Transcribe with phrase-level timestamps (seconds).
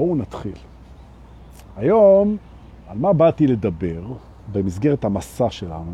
[0.00, 0.56] בואו נתחיל.
[1.76, 2.36] היום,
[2.88, 4.02] על מה באתי לדבר
[4.52, 5.92] במסגרת המסע שלנו?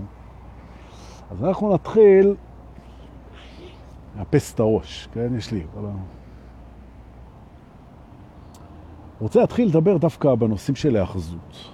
[1.31, 2.35] אז אנחנו נתחיל
[4.17, 5.37] מאפס את הראש, כן?
[5.37, 5.63] יש לי.
[5.79, 5.89] אבל...
[9.21, 11.71] רוצה להתחיל לדבר דווקא בנושאים של האחזות.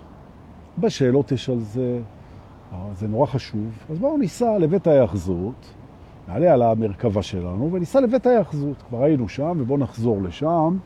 [0.76, 2.00] הרבה שאלות יש על זה,
[2.92, 3.78] זה נורא חשוב.
[3.90, 5.74] אז בואו ניסע לבית ההאחזות,
[6.28, 8.82] נעלה על המרכבה שלנו וניסע לבית ההאחזות.
[8.88, 10.78] כבר היינו שם ובואו נחזור לשם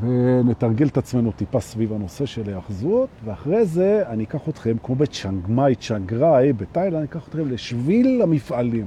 [0.00, 5.74] ונתרגל את עצמנו טיפה סביב הנושא של האחזות, ואחרי זה אני אקח אתכם, כמו בצ'אנגמאי,
[5.74, 8.86] צ'אנגראי, בתאילנד, אני אקח אתכם לשביל המפעלים.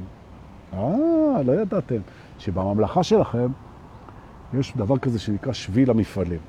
[0.74, 2.00] אה, לא ידעתם
[2.40, 3.48] שבממלכה שלכם
[4.54, 6.40] יש דבר כזה שנקרא שביל המפעלים.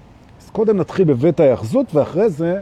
[0.41, 2.61] אז קודם נתחיל בבית ההאחזות ואחרי זה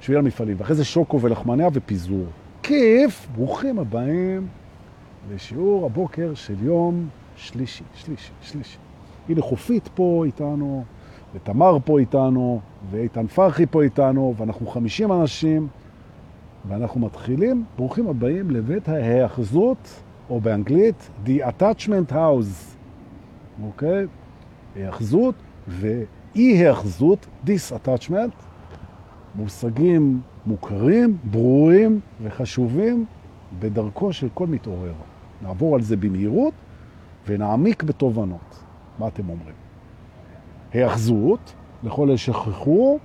[0.00, 2.24] שביל המפעלים, ואחרי זה שוקו ולחמניה ופיזור.
[2.62, 4.46] כיף, ברוכים הבאים
[5.34, 8.78] לשיעור הבוקר של יום שלישי, שלישי, שלישי.
[9.28, 10.84] הנה חופית פה איתנו,
[11.34, 15.68] ותמר פה איתנו, ואיתן פרחי פה איתנו, ואנחנו 50 אנשים,
[16.68, 22.76] ואנחנו מתחילים, ברוכים הבאים לבית ההאחזות, או באנגלית, The Attachment House,
[23.62, 24.06] אוקיי?
[24.76, 25.34] האחזות
[25.68, 28.34] ואי-האחזות, Disattachment,
[29.34, 33.04] מושגים מוכרים, ברורים וחשובים
[33.58, 34.92] בדרכו של כל מתעורר.
[35.42, 36.54] נעבור על זה במהירות
[37.26, 38.61] ונעמיק בתובנות.
[38.98, 39.54] מה אתם אומרים?
[40.72, 42.98] היאחזות, לכל אלה שכחו,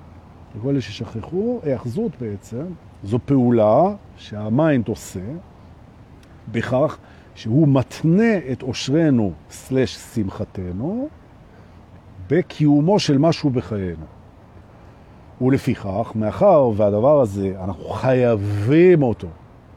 [0.56, 2.66] לכל אלה ששכחו, היאחזות בעצם
[3.04, 3.84] זו פעולה
[4.18, 5.20] שהמיינד עושה
[6.52, 6.98] בכך
[7.36, 11.08] שהוא מתנה את עושרנו סלש שמחתנו
[12.30, 14.06] בקיומו של משהו בחיינו.
[15.42, 19.28] ולפיכך, מאחר והדבר הזה, אנחנו חייבים אותו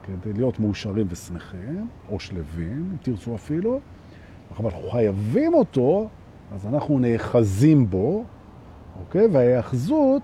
[0.02, 3.80] כדי להיות מאושרים ושמחים, או שלווים, אם תרצו אפילו,
[4.56, 6.08] אבל אנחנו חייבים אותו,
[6.54, 8.24] אז אנחנו נאחזים בו,
[9.00, 9.26] אוקיי?
[9.32, 10.22] וההאחזות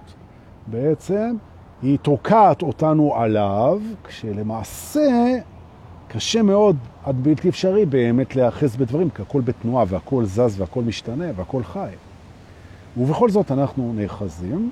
[0.67, 1.37] בעצם
[1.83, 5.39] היא תוקעת אותנו עליו, כשלמעשה
[6.09, 11.25] קשה מאוד עד בלתי אפשרי באמת להאחז בדברים, כי הכל בתנועה והכל זז והכל משתנה
[11.37, 11.91] והכל חי.
[12.97, 14.71] ובכל זאת אנחנו נאחזים.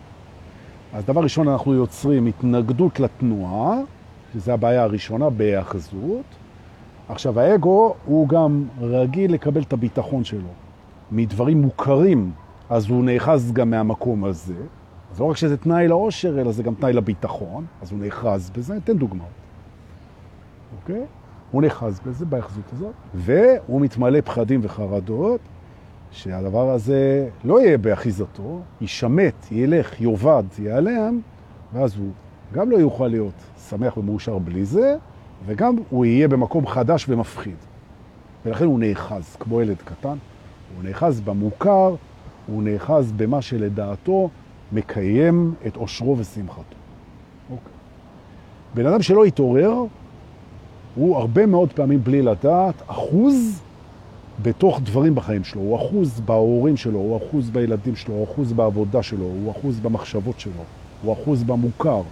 [0.92, 3.78] אז דבר ראשון אנחנו יוצרים התנגדות לתנועה,
[4.34, 6.24] שזו הבעיה הראשונה בהאחזות.
[7.08, 10.48] עכשיו, האגו הוא גם רגיל לקבל את הביטחון שלו
[11.12, 12.32] מדברים מוכרים,
[12.70, 14.54] אז הוא נאחז גם מהמקום הזה.
[15.12, 18.74] אז לא רק שזה תנאי לאושר, אלא זה גם תנאי לביטחון, אז הוא נאחז בזה.
[18.74, 19.28] ניתן דוגמאות.
[20.80, 21.04] אוקיי?
[21.50, 25.40] הוא נאחז בזה, בהאחזות הזאת, והוא מתמלא פחדים וחרדות,
[26.10, 31.20] שהדבר הזה לא יהיה באחיזתו, יישמט, ילך, יובד, ייעלם,
[31.72, 32.10] ואז הוא
[32.52, 33.34] גם לא יוכל להיות
[33.68, 34.96] שמח ומאושר בלי זה,
[35.46, 37.56] וגם הוא יהיה במקום חדש ומפחיד.
[38.46, 40.16] ולכן הוא נאחז, כמו ילד קטן,
[40.76, 41.94] הוא נאחז במוכר,
[42.46, 44.28] הוא נאחז במה שלדעתו
[44.72, 46.76] מקיים את עושרו ושמחתו.
[47.50, 47.72] אוקיי.
[48.74, 49.74] בן אדם שלא יתעורר,
[50.94, 53.60] הוא הרבה מאוד פעמים בלי לדעת אחוז
[54.42, 55.60] בתוך דברים בחיים שלו.
[55.60, 60.40] הוא אחוז בהורים שלו, הוא אחוז בילדים שלו, הוא אחוז בעבודה שלו, הוא אחוז במחשבות
[60.40, 60.62] שלו,
[61.02, 62.02] הוא אחוז במוכר,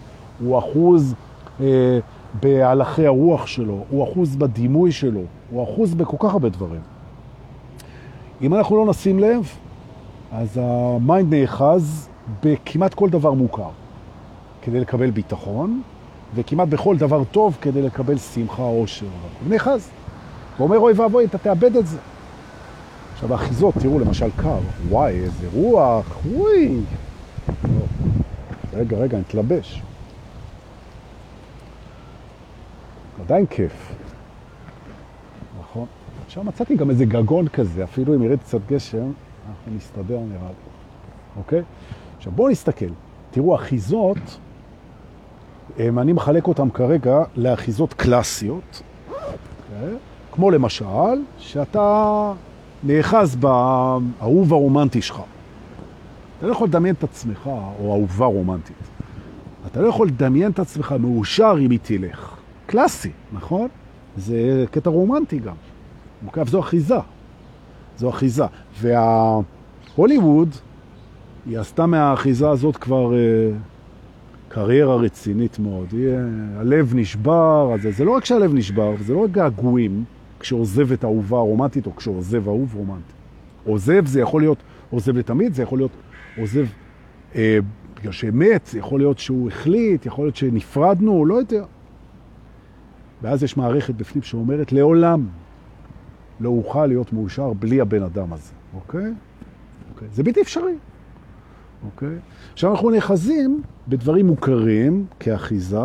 [0.41, 1.15] הוא אחוז
[1.61, 1.99] אה,
[2.41, 5.21] בהלכי הרוח שלו, הוא אחוז בדימוי שלו,
[5.51, 6.81] הוא אחוז בכל כך הרבה דברים.
[8.43, 9.49] אם אנחנו לא נשים לב,
[10.33, 12.09] אז ה mind נאחז
[12.43, 13.69] בכמעט כל דבר מוכר
[14.63, 15.83] כדי לקבל ביטחון,
[16.35, 19.07] וכמעט בכל דבר טוב כדי לקבל שמחה או אושר.
[19.07, 19.91] הוא נאחז.
[20.59, 21.99] הוא אומר, אוי ואבוי, אתה תאבד את זה.
[23.15, 26.77] עכשיו, האחיזות, תראו, למשל קר, וואי, איזה רוח, וואי.
[28.73, 29.83] רגע, רגע, נתלבש.
[33.21, 33.95] עדיין כיף.
[35.61, 35.87] נכון.
[36.27, 39.13] עכשיו מצאתי גם איזה גגון כזה, אפילו אם ירד קצת גשם,
[39.49, 40.73] אנחנו נסתדר נראה לי.
[41.37, 41.63] אוקיי?
[42.17, 42.87] עכשיו בואו נסתכל.
[43.31, 44.39] תראו, אחיזות,
[45.81, 49.97] אני מחלק אותם כרגע לאחיזות קלאסיות, אוקיי?
[50.33, 52.33] כמו למשל, שאתה
[52.83, 55.23] נאחז באהוב הרומנטי שלך.
[56.39, 57.47] אתה לא יכול לדמיין את עצמך,
[57.81, 58.77] או אהובה רומנטית.
[59.67, 62.32] אתה לא יכול לדמיין את עצמך מאושר אם היא תלך.
[62.67, 63.69] קלאסי, נכון?
[64.17, 65.55] זה קטע רומנטי גם.
[66.23, 66.99] מוקף, זו אחיזה.
[67.99, 68.45] זו אחיזה.
[68.81, 70.49] וההוליווד,
[71.47, 73.51] היא עשתה מהאחיזה הזאת כבר אה,
[74.49, 75.87] קריירה רצינית מאוד.
[75.93, 76.21] היא, אה,
[76.61, 80.05] הלב נשבר, אז זה לא רק שהלב נשבר, זה לא רק געגועים
[80.41, 83.13] כשעוזב את האהובה הרומנטית, או כשעוזב אהוב רומנטי.
[83.65, 84.59] עוזב זה יכול להיות
[84.91, 85.91] עוזב לתמיד, זה יכול להיות
[86.37, 86.67] עוזב
[87.35, 87.59] אה,
[87.97, 91.65] בגלל שמת, זה יכול להיות שהוא החליט, יכול להיות שנפרדנו, לא יודע.
[93.23, 95.27] ואז יש מערכת בפנים שאומרת, לעולם
[96.41, 99.13] לא אוכל להיות מאושר בלי הבן אדם הזה, אוקיי?
[99.95, 100.09] אוקיי.
[100.13, 100.75] זה בלתי אפשרי.
[101.85, 102.17] אוקיי?
[102.53, 105.79] עכשיו אנחנו נאחזים בדברים מוכרים כאחיזה,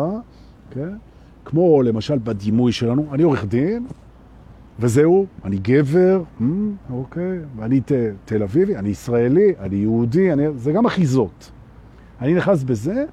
[0.70, 0.96] כן?
[1.44, 3.86] כמו למשל בדימוי שלנו, אני עורך דין,
[4.78, 6.42] וזהו, אני גבר, mm,
[6.90, 7.92] אוקיי, ואני ת,
[8.24, 11.50] תל אביבי, אני ישראלי, אני יהודי, אני, זה גם אחיזות.
[12.20, 13.04] אני נכנס בזה,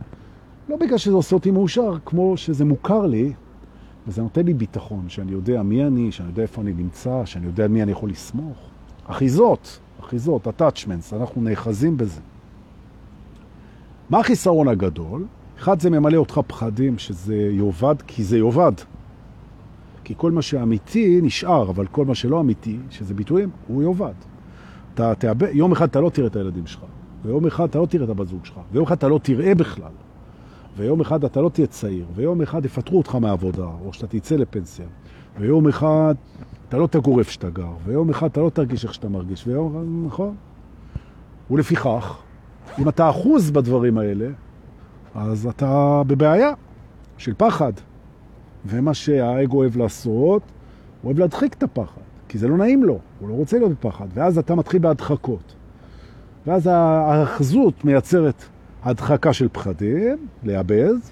[0.69, 3.33] לא בגלל שזה עושה אותי מאושר, כמו שזה מוכר לי,
[4.07, 7.67] וזה נותן לי ביטחון, שאני יודע מי אני, שאני יודע איפה אני נמצא, שאני יודע
[7.67, 8.57] מי אני יכול לסמוך.
[9.07, 12.21] אחיזות, אחיזות, attachments, אנחנו נאחזים בזה.
[14.09, 15.25] מה החיסרון הגדול?
[15.59, 18.71] אחד, זה ממלא אותך פחדים שזה יובד, כי זה יובד.
[20.03, 24.13] כי כל מה שאמיתי נשאר, אבל כל מה שלא אמיתי, שזה ביטויים, הוא יובד.
[24.93, 26.81] אתה תאבד, יום אחד אתה לא תראה את הילדים שלך,
[27.23, 29.91] ויום אחד אתה לא תראה את הבת זוג שלך, ויום אחד אתה לא תראה בכלל,
[30.77, 34.85] ויום אחד אתה לא תהיה צעיר, ויום אחד יפטרו אותך מהעבודה, או שאתה תצא לפנסיה,
[35.39, 36.15] ויום אחד
[36.69, 39.75] אתה לא תגור איפה שאתה גר, ויום אחד אתה לא תרגיש איך שאתה מרגיש, ויום
[39.75, 40.35] אחד, נכון?
[41.51, 42.17] ולפיכך,
[42.79, 44.27] אם אתה אחוז בדברים האלה,
[45.15, 46.53] אז אתה בבעיה
[47.17, 47.73] של פחד.
[48.65, 50.41] ומה שהאגו אוהב לעשות,
[51.01, 54.07] הוא אוהב להדחיק את הפחד, כי זה לא נעים לו, הוא לא רוצה להיות בפחד,
[54.13, 55.55] ואז אתה מתחיל בהדחקות.
[56.47, 58.43] ואז האחזות מייצרת
[58.85, 61.11] הדחקה של פחדים, להיאבז,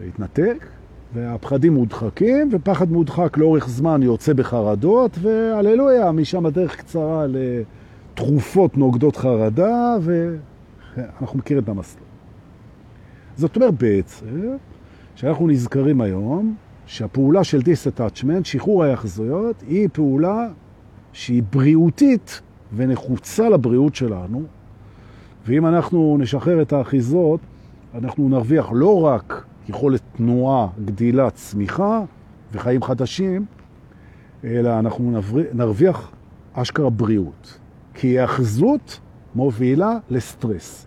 [0.00, 0.66] להתנתק,
[1.14, 9.96] והפחדים מודחקים, ופחד מודחק לאורך זמן יוצא בחרדות, והללויה, משם הדרך קצרה לתרופות נוגדות חרדה,
[10.00, 12.04] ואנחנו מכירים את המסלול.
[13.36, 14.26] זאת אומרת בעצם,
[15.14, 16.54] שאנחנו נזכרים היום
[16.86, 20.48] שהפעולה של dis-attachment, שחרור היאחזויות, היא פעולה
[21.12, 22.40] שהיא בריאותית
[22.76, 24.42] ונחוצה לבריאות שלנו,
[25.48, 27.40] ואם אנחנו נשחרר את האחיזות,
[27.94, 32.00] אנחנו נרוויח לא רק יכולת תנועה, גדילה, צמיחה
[32.52, 33.44] וחיים חדשים,
[34.44, 35.20] אלא אנחנו
[35.52, 36.12] נרוויח
[36.52, 37.58] אשכרה בריאות.
[37.94, 39.00] כי האחזות
[39.34, 40.86] מובילה לסטרס.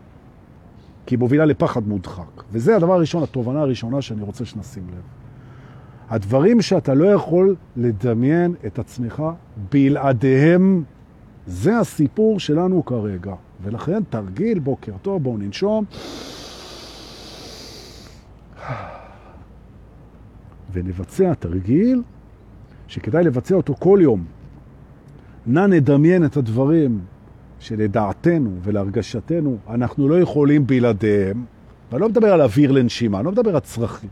[1.05, 2.43] כי היא מובילה לפחד מודחק.
[2.51, 5.01] וזה הדבר הראשון, התובנה הראשונה שאני רוצה שנשים לב.
[6.09, 9.23] הדברים שאתה לא יכול לדמיין את עצמך
[9.71, 10.83] בלעדיהם,
[11.47, 13.33] זה הסיפור שלנו כרגע.
[13.61, 15.85] ולכן תרגיל, בוקר טוב, בואו ננשום.
[20.71, 22.01] ונבצע תרגיל
[22.87, 24.25] שכדאי לבצע אותו כל יום.
[25.45, 27.01] נא נדמיין את הדברים
[27.59, 31.45] שלדעתנו ולהרגשתנו אנחנו לא יכולים בלעדיהם,
[31.91, 34.09] ואני לא מדבר על אוויר לנשימה, אני לא מדבר על צרכים.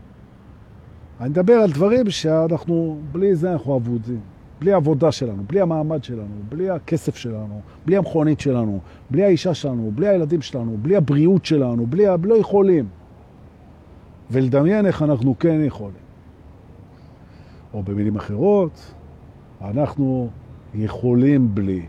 [1.20, 4.20] אני מדבר על דברים שאנחנו, בלי זה אנחנו אבודים.
[4.60, 8.80] בלי העבודה שלנו, בלי המעמד שלנו, בלי הכסף שלנו, בלי המכונית שלנו,
[9.10, 12.88] בלי האישה שלנו, בלי הילדים שלנו, בלי הבריאות שלנו, בלי, לא יכולים.
[14.30, 16.10] ולדמיין איך אנחנו כן יכולים.
[17.74, 18.94] או במילים אחרות,
[19.64, 20.28] אנחנו
[20.74, 21.82] יכולים בלי.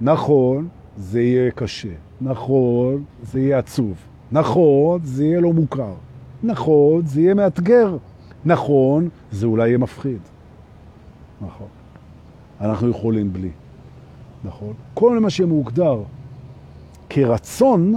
[0.00, 1.92] נכון, זה יהיה קשה.
[2.20, 3.94] נכון, זה יהיה עצוב.
[4.32, 5.94] נכון, זה יהיה לא מוכר.
[6.42, 7.96] נכון, זה יהיה מאתגר.
[8.44, 10.20] נכון, זה אולי יהיה מפחיד.
[11.40, 11.79] נכון.
[12.60, 13.50] אנחנו יכולים בלי.
[14.44, 14.72] נכון?
[14.94, 16.02] כל מה שמוגדר
[17.08, 17.94] כרצון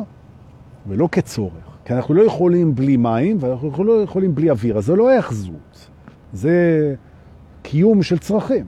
[0.88, 1.54] ולא כצורך.
[1.86, 5.90] כי אנחנו לא יכולים בלי מים ואנחנו לא יכולים בלי אוויר, אז זה לא היחזות.
[6.34, 6.96] זה
[7.62, 8.66] קיום של צרכים.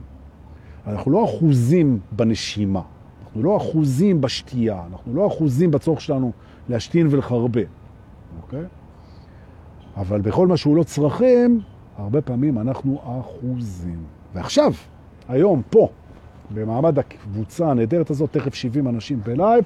[0.88, 2.82] אנחנו לא אחוזים בנשימה.
[3.24, 6.32] אנחנו לא אחוזים בשתייה, אנחנו לא אחוזים בצורך שלנו
[6.70, 7.62] להשתין ולחרבה,
[8.42, 8.64] אוקיי?
[9.98, 11.62] אבל בכל מה שהוא לא צרכים,
[11.98, 14.04] הרבה פעמים אנחנו אחוזים.
[14.34, 14.74] ועכשיו,
[15.30, 15.90] היום, פה,
[16.54, 19.64] במעמד הקבוצה הנהדרת הזאת, תכף 70 אנשים בלייב,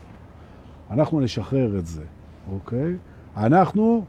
[0.91, 2.03] אנחנו נשחרר את זה,
[2.51, 2.95] אוקיי?
[3.37, 4.05] אנחנו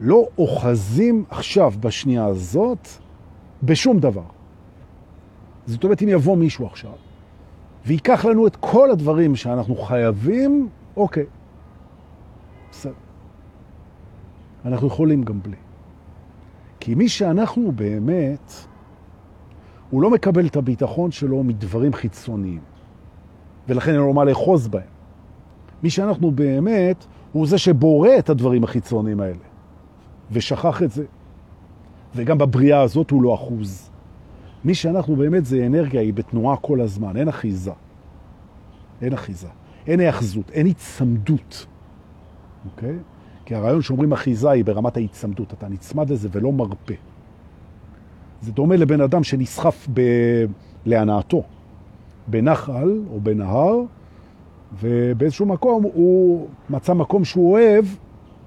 [0.00, 2.88] לא אוחזים עכשיו בשנייה הזאת
[3.62, 4.22] בשום דבר.
[5.66, 6.92] זאת אומרת, אם יבוא מישהו עכשיו
[7.86, 11.24] ויקח לנו את כל הדברים שאנחנו חייבים, אוקיי,
[12.70, 12.92] בסדר.
[14.64, 15.56] אנחנו יכולים גם בלי.
[16.80, 18.52] כי מי שאנחנו באמת,
[19.90, 22.60] הוא לא מקבל את הביטחון שלו מדברים חיצוניים,
[23.68, 24.82] ולכן אין לו מה לאחוז בהם.
[25.82, 29.44] מי שאנחנו באמת, הוא זה שבורא את הדברים החיצוניים האלה,
[30.32, 31.04] ושכח את זה.
[32.14, 33.90] וגם בבריאה הזאת הוא לא אחוז.
[34.64, 37.72] מי שאנחנו באמת זה אנרגיה, היא בתנועה כל הזמן, אין אחיזה.
[39.02, 39.48] אין אחיזה.
[39.86, 41.66] אין היאחזות, אין הצמדות.
[42.64, 42.96] אוקיי?
[43.44, 46.94] כי הרעיון שאומרים אחיזה היא ברמת ההצמדות, אתה נצמד לזה ולא מרפא.
[48.42, 50.00] זה דומה לבן אדם שנסחף ב...
[50.86, 51.42] להנאתו,
[52.26, 53.80] בנחל או בנהר,
[54.80, 57.84] ובאיזשהו מקום הוא מצא מקום שהוא אוהב,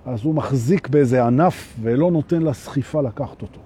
[0.06, 3.60] אז הוא מחזיק באיזה ענף ולא נותן לסחיפה לקחת אותו.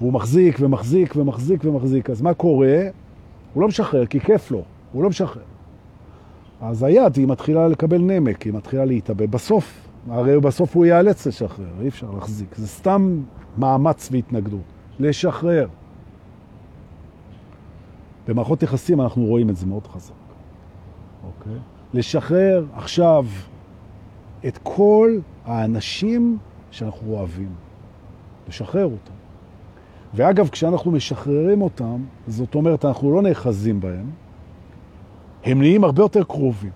[0.00, 2.10] והוא מחזיק ומחזיק ומחזיק ומחזיק.
[2.10, 2.82] אז מה קורה?
[3.54, 5.42] הוא לא משחרר, כי כיף לו, הוא לא משחרר.
[6.60, 9.30] אז היד היא מתחילה לקבל נמק, היא מתחילה להתאבד.
[9.30, 12.54] בסוף, הרי בסוף הוא ייאלץ לשחרר, אי אפשר להחזיק.
[12.56, 13.20] זה סתם
[13.58, 14.73] מאמץ והתנגדות.
[14.98, 15.68] לשחרר.
[18.28, 20.12] במערכות יחסים אנחנו רואים את זה מאוד חזק.
[21.26, 21.58] אוקיי?
[21.94, 23.26] לשחרר עכשיו
[24.46, 26.38] את כל האנשים
[26.70, 27.48] שאנחנו אוהבים.
[28.48, 29.14] לשחרר אותם.
[30.14, 34.10] ואגב, כשאנחנו משחררים אותם, זאת אומרת, אנחנו לא נאחזים בהם,
[35.44, 36.70] הם נהיים הרבה יותר קרובים.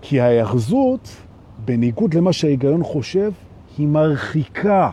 [0.00, 1.16] כי ההאחזות,
[1.64, 3.32] בניגוד למה שההיגיון חושב,
[3.78, 4.90] היא מרחיקה.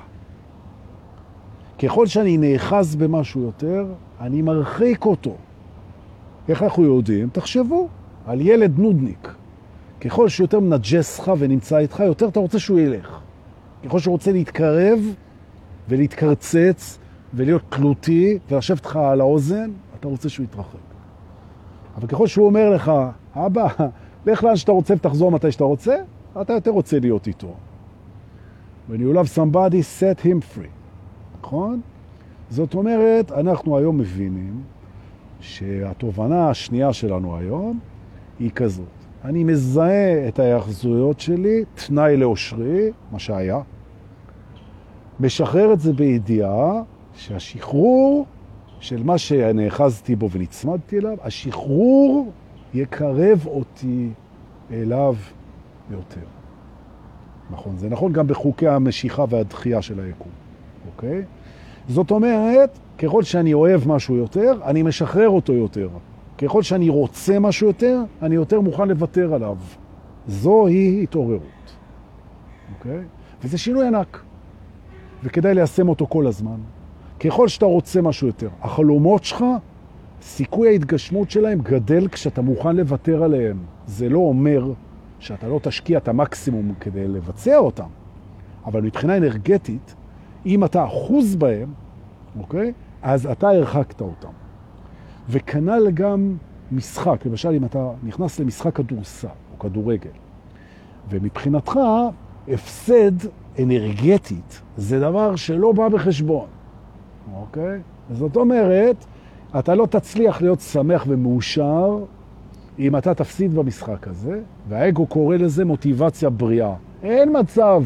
[1.80, 3.86] ככל שאני נאחז במשהו יותר,
[4.20, 5.36] אני מרחיק אותו.
[6.50, 7.30] איך אנחנו יודעים?
[7.32, 7.88] תחשבו
[8.26, 9.34] על ילד נודניק.
[10.02, 13.20] ככל שיותר מנג'ס לך ונמצא איתך, יותר אתה רוצה שהוא ילך.
[13.86, 15.00] ככל שהוא רוצה להתקרב
[15.90, 17.00] ולהתקרצץ
[17.34, 20.80] ולהיות תלותי ולשבת לך על האוזן, אתה רוצה שהוא יתרחק.
[21.98, 22.92] אבל ככל שהוא אומר לך,
[23.36, 23.68] אבא,
[24.26, 25.96] לך לאן שאתה רוצה ותחזור מתי שאתה רוצה,
[26.42, 27.56] אתה יותר רוצה להיות איתו.
[28.90, 30.79] When you love somebody, set him free.
[31.50, 31.82] נכון?
[32.50, 34.64] זאת אומרת, אנחנו היום מבינים
[35.40, 37.80] שהתובנה השנייה שלנו היום
[38.40, 38.86] היא כזאת.
[39.26, 43.62] אני מזהה את ההאחזויות שלי, תנאי לאושרי, מה שהיה,
[45.20, 46.82] משחרר את זה בידיעה
[47.14, 48.26] שהשחרור
[48.80, 52.32] של מה שנאחזתי בו ונצמדתי אליו, השחרור
[52.74, 54.10] יקרב אותי
[54.72, 55.16] אליו
[55.92, 56.28] יותר.
[57.52, 60.32] נכון, זה נכון גם בחוקי המשיכה והדחייה של היקום,
[60.96, 61.24] אוקיי?
[61.90, 65.90] זאת אומרת, ככל שאני אוהב משהו יותר, אני משחרר אותו יותר.
[66.38, 69.58] ככל שאני רוצה משהו יותר, אני יותר מוכן לוותר עליו.
[70.28, 71.74] זוהי התעוררות,
[72.78, 73.00] אוקיי?
[73.44, 74.22] וזה שינוי ענק,
[75.24, 76.58] וכדאי ליישם אותו כל הזמן.
[77.20, 79.44] ככל שאתה רוצה משהו יותר, החלומות שלך,
[80.22, 83.58] סיכוי ההתגשמות שלהם גדל כשאתה מוכן לוותר עליהם.
[83.86, 84.72] זה לא אומר
[85.20, 87.88] שאתה לא תשקיע את המקסימום כדי לבצע אותם,
[88.66, 89.96] אבל מבחינה אנרגטית,
[90.46, 91.74] אם אתה אחוז בהם,
[92.40, 92.74] אוקיי?
[93.02, 94.28] אז אתה הרחקת אותם.
[95.30, 96.38] וכנ"ל גם
[96.72, 100.10] משחק, למשל אם אתה נכנס למשחק כדורסל או כדורגל,
[101.10, 101.80] ומבחינתך
[102.48, 103.12] הפסד
[103.60, 106.48] אנרגטית זה דבר שלא בא בחשבון,
[107.36, 107.80] אוקיי?
[108.12, 109.06] זאת אומרת,
[109.60, 111.98] אתה לא תצליח להיות שמח ומאושר
[112.80, 116.74] אם אתה תפסיד במשחק הזה, והאגו קורא לזה מוטיבציה בריאה.
[117.04, 117.84] אין מצב,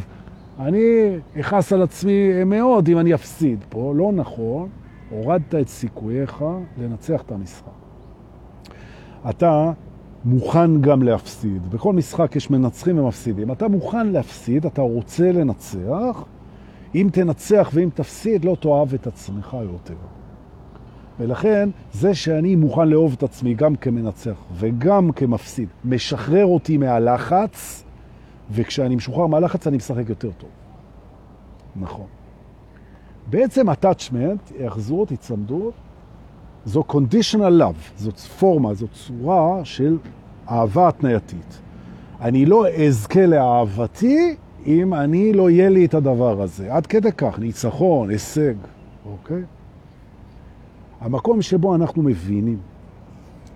[0.60, 3.60] אני אכעס על עצמי מאוד אם אני אפסיד.
[3.69, 4.69] פה לא נכון,
[5.10, 6.45] הורדת את סיכוייך
[6.77, 7.72] לנצח את המשחק.
[9.29, 9.72] אתה
[10.25, 11.69] מוכן גם להפסיד.
[11.69, 13.51] בכל משחק יש מנצחים ומפסידים.
[13.51, 16.25] אתה מוכן להפסיד, אתה רוצה לנצח.
[16.95, 19.93] אם תנצח ואם תפסיד, לא תאהב את עצמך יותר.
[21.19, 27.82] ולכן, זה שאני מוכן לאהוב את עצמי גם כמנצח וגם כמפסיד, משחרר אותי מהלחץ,
[28.51, 30.50] וכשאני משוחרר מהלחץ אני משחק יותר טוב.
[31.75, 32.05] נכון.
[33.29, 35.73] בעצם attachment, היאחזות, הצמדות,
[36.65, 39.97] זו conditional love, זאת פורמה, זאת צורה של
[40.50, 41.59] אהבה התנייתית.
[42.21, 44.35] אני לא אזכה לאהבתי
[44.65, 46.73] אם אני לא יהיה לי את הדבר הזה.
[46.73, 48.53] עד כדי כך, ניצחון, הישג,
[49.05, 49.43] אוקיי?
[51.01, 52.57] המקום שבו אנחנו מבינים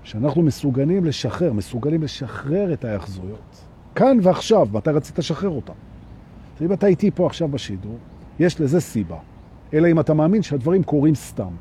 [0.04, 3.67] שאנחנו מסוגלים לשחרר, מסוגלים לשחרר את ההאחזויות.
[3.98, 5.74] כאן ועכשיו, מתי רצית לשחרר אותם?
[6.62, 7.98] אם אתה איתי פה עכשיו בשידור,
[8.40, 9.18] יש לזה סיבה.
[9.74, 11.52] אלא אם אתה מאמין שהדברים קורים סתם,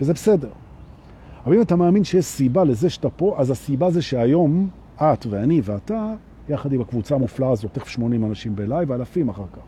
[0.00, 0.50] וזה בסדר.
[1.46, 5.60] אבל אם אתה מאמין שיש סיבה לזה שאתה פה, אז הסיבה זה שהיום את ואני
[5.64, 6.14] ואתה,
[6.48, 9.62] יחד עם הקבוצה המופלאה הזאת, תכף 80 אנשים בלייב ואלפים אחר כך.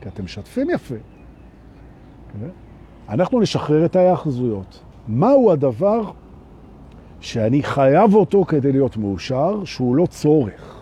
[0.00, 0.94] כי אתם משתפים יפה.
[0.94, 2.32] Okay?
[2.40, 2.48] כן?
[3.08, 4.80] אנחנו נשחרר את ההאחזויות.
[5.08, 6.10] מהו הדבר
[7.20, 10.79] שאני חייב אותו כדי להיות מאושר, שהוא לא צורך,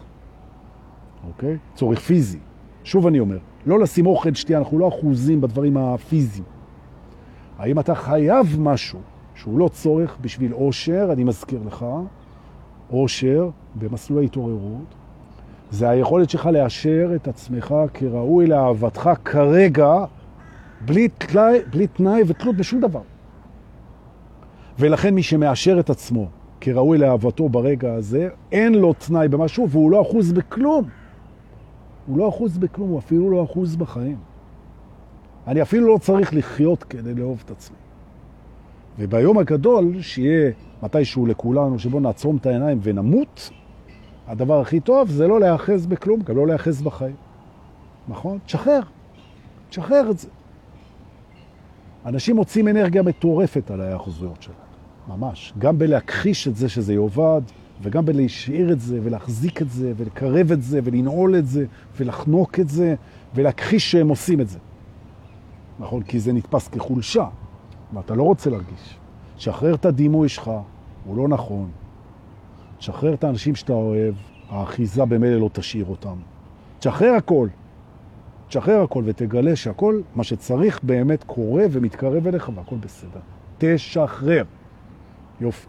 [1.28, 1.56] אוקיי?
[1.74, 2.38] צורך פיזי.
[2.84, 6.44] שוב אני אומר, לא לשים אוכל, שתייה, אנחנו לא אחוזים בדברים הפיזיים.
[7.58, 8.98] האם אתה חייב משהו
[9.34, 11.86] שהוא לא צורך בשביל אושר, אני מזכיר לך,
[12.90, 14.94] אושר במסלול ההתעוררות,
[15.70, 20.04] זה היכולת שלך לאשר את עצמך כראוי לאהבתך כרגע,
[20.80, 23.02] בלי, תלי, בלי תנאי ותלות בשום דבר.
[24.78, 26.28] ולכן מי שמאשר את עצמו
[26.60, 30.84] כראוי לאהבתו ברגע הזה, אין לו תנאי במשהו והוא לא אחוז בכלום.
[32.08, 34.16] הוא לא אחוז בכלום, הוא אפילו לא אחוז בחיים.
[35.46, 37.76] אני אפילו לא צריך לחיות כדי לאהוב את עצמי.
[38.98, 43.50] וביום הגדול, שיהיה מתישהו לכולנו, שבו נעצום את העיניים ונמות,
[44.26, 47.16] הדבר הכי טוב זה לא להאחז בכלום, גם לא להאחז בחיים.
[48.08, 48.38] נכון?
[48.46, 48.80] תשחרר.
[49.68, 50.28] תשחרר את זה.
[52.06, 54.58] אנשים מוצאים אנרגיה מטורפת על ההאחזויות שלהם,
[55.08, 55.52] ממש.
[55.58, 57.42] גם בלהכחיש את זה שזה יובד,
[57.82, 61.64] וגם בלהשאיר את זה, ולהחזיק את זה, ולקרב את זה, ולנעול את זה,
[61.96, 62.94] ולחנוק את זה,
[63.34, 64.58] ולהכחיש שהם עושים את זה.
[65.78, 66.02] נכון?
[66.02, 67.26] כי זה נתפס כחולשה,
[67.92, 68.98] ואתה לא רוצה להרגיש.
[69.36, 70.50] שחרר את הדימוי שלך,
[71.04, 71.70] הוא לא נכון.
[72.80, 74.14] שחרר את האנשים שאתה אוהב,
[74.48, 76.16] האחיזה במילא לא תשאיר אותם.
[76.78, 77.48] תשחרר הכל.
[78.48, 83.20] תשחרר הכל ותגלה שהכל, מה שצריך באמת קורה ומתקרב אליך והכל בסדר.
[83.58, 84.44] תשחרר.
[85.40, 85.66] יופי.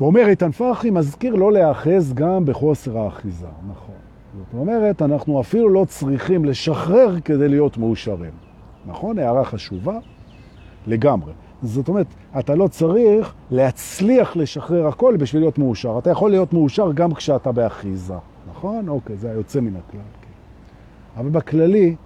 [0.00, 3.46] ואומר איתן פרחי, מזכיר לא להאחז גם בחוסר האחיזה.
[3.70, 3.94] נכון.
[4.34, 8.30] זאת אומרת, אנחנו אפילו לא צריכים לשחרר כדי להיות מאושרים.
[8.86, 9.18] נכון?
[9.18, 9.98] הערה חשובה
[10.86, 11.32] לגמרי.
[11.62, 12.06] זאת אומרת,
[12.38, 15.98] אתה לא צריך להצליח לשחרר הכל בשביל להיות מאושר.
[15.98, 18.14] אתה יכול להיות מאושר גם כשאתה באחיזה.
[18.50, 18.88] נכון?
[18.88, 20.00] אוקיי, זה היוצא מן הכלל.
[20.20, 21.20] כן.
[21.20, 21.96] אבל בכללי,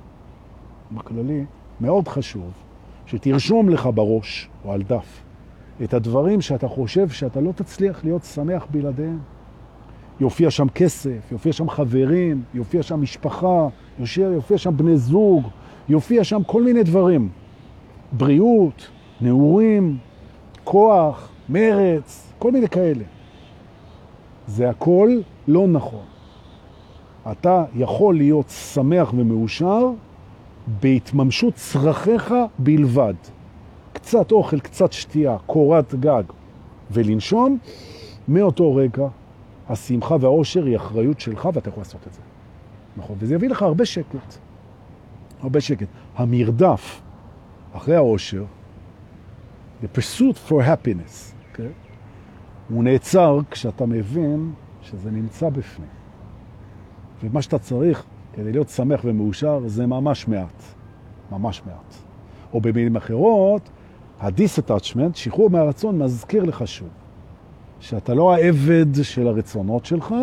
[0.92, 1.44] בכללי,
[1.80, 2.50] מאוד חשוב
[3.06, 5.23] שתרשום לך בראש או על דף
[5.82, 9.18] את הדברים שאתה חושב שאתה לא תצליח להיות שמח בלעדיהם.
[10.20, 15.48] יופיע שם כסף, יופיע שם חברים, יופיע שם משפחה, יופיע, יופיע שם בני זוג,
[15.88, 17.28] יופיע שם כל מיני דברים.
[18.12, 18.88] בריאות,
[19.20, 19.98] נעורים,
[20.64, 23.04] כוח, מרץ, כל מיני כאלה.
[24.46, 26.04] זה הכל לא נכון.
[27.32, 29.90] אתה יכול להיות שמח ומאושר
[30.80, 33.14] בהתממשות צרכיך בלבד.
[34.04, 36.22] קצת אוכל, קצת שתייה, קורת גג
[36.90, 37.58] ולנשום,
[38.28, 39.06] מאותו רגע
[39.68, 42.20] השמחה והאושר היא אחריות שלך ואתה יכול לעשות את זה.
[42.96, 44.34] נכון, וזה יביא לך הרבה שקט.
[45.40, 45.86] הרבה שקט.
[46.16, 47.00] המרדף
[47.72, 48.44] אחרי האושר,
[49.82, 51.50] the pursuit for happiness, okay?
[51.50, 51.68] אוקיי?
[52.68, 55.88] הוא נעצר כשאתה מבין שזה נמצא בפנים.
[57.22, 60.62] ומה שאתה צריך כדי להיות שמח ומאושר זה ממש מעט.
[61.32, 61.94] ממש מעט.
[62.52, 63.70] או במילים אחרות,
[64.24, 66.88] ה dis-attachment, שחרור מהרצון, מזכיר לך שוב,
[67.80, 70.14] שאתה לא העבד של הרצונות שלך,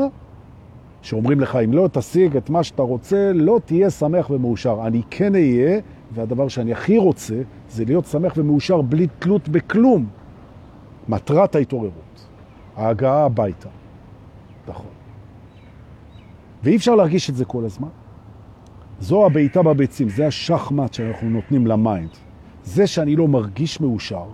[1.01, 4.79] שאומרים לך, אם לא תשיג את מה שאתה רוצה, לא תהיה שמח ומאושר.
[4.87, 5.79] אני כן אהיה,
[6.13, 10.05] והדבר שאני הכי רוצה, זה להיות שמח ומאושר בלי תלות בכלום.
[11.09, 12.27] מטרת ההתעוררות,
[12.75, 13.69] ההגעה הביתה.
[14.67, 14.91] נכון.
[16.63, 17.89] ואי אפשר להרגיש את זה כל הזמן.
[18.99, 22.30] זו הבעיטה בביצים, זה השחמט שאנחנו נותנים ל mind.
[22.63, 24.25] זה שאני לא מרגיש מאושר,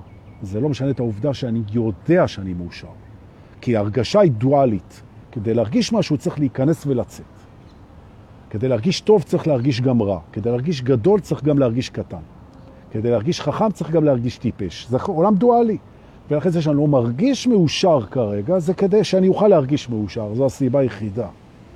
[0.41, 2.87] זה לא משנה את העובדה שאני יודע שאני מאושר.
[3.61, 5.01] כי ההרגשה היא דואלית.
[5.31, 7.25] כדי להרגיש משהו צריך להיכנס ולצאת.
[8.49, 10.19] כדי להרגיש טוב צריך להרגיש גם רע.
[10.31, 12.21] כדי להרגיש גדול צריך גם להרגיש קטן.
[12.91, 14.87] כדי להרגיש חכם צריך גם להרגיש טיפש.
[14.89, 15.77] זה עולם דואלי.
[16.31, 20.33] ולכן זה שאני לא מרגיש מאושר כרגע, זה כדי שאני אוכל להרגיש מאושר.
[20.33, 21.27] זו הסיבה היחידה.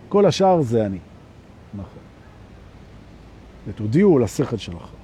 [0.09, 0.97] כל השאר זה אני.
[1.73, 2.01] נכון.
[3.67, 4.97] ותודיעו לשכל שלכם,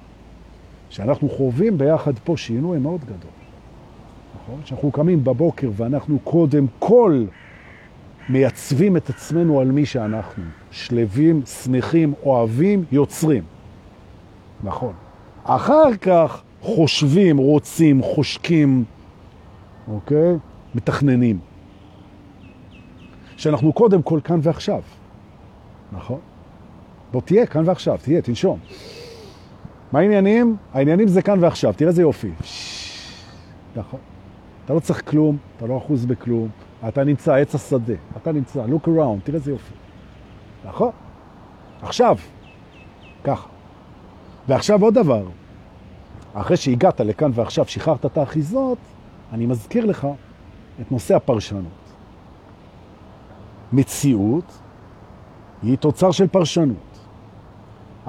[0.90, 3.30] שאנחנו חווים ביחד פה שינוי מאוד גדול.
[4.42, 4.60] נכון?
[4.64, 7.24] שאנחנו קמים בבוקר ואנחנו קודם כל
[8.28, 10.44] מייצבים את עצמנו על מי שאנחנו.
[10.70, 13.42] שלבים, שמחים, אוהבים, יוצרים.
[14.64, 14.92] נכון.
[15.44, 18.84] אחר כך חושבים, רוצים, חושקים,
[19.88, 20.36] אוקיי?
[20.74, 21.38] מתכננים.
[23.36, 24.82] שאנחנו קודם כל כאן ועכשיו.
[25.92, 26.18] נכון?
[27.12, 28.58] בוא תהיה כאן ועכשיו, תהיה, תנשום.
[29.92, 30.56] מה העניינים?
[30.74, 32.30] העניינים זה כאן ועכשיו, תראה איזה יופי.
[33.76, 34.00] נכון.
[34.64, 36.48] אתה לא צריך כלום, אתה לא אחוז בכלום,
[36.88, 39.74] אתה נמצא, עץ השדה, אתה נמצא, look around, תראה איזה יופי.
[40.64, 40.90] נכון?
[41.82, 42.16] עכשיו,
[43.24, 43.48] ככה.
[44.48, 45.22] ועכשיו עוד דבר,
[46.34, 48.78] אחרי שהגעת לכאן ועכשיו שחררת את האחיזות,
[49.32, 50.08] אני מזכיר לך
[50.80, 51.62] את נושא הפרשנות.
[53.72, 54.58] מציאות
[55.62, 56.98] היא תוצר של פרשנות.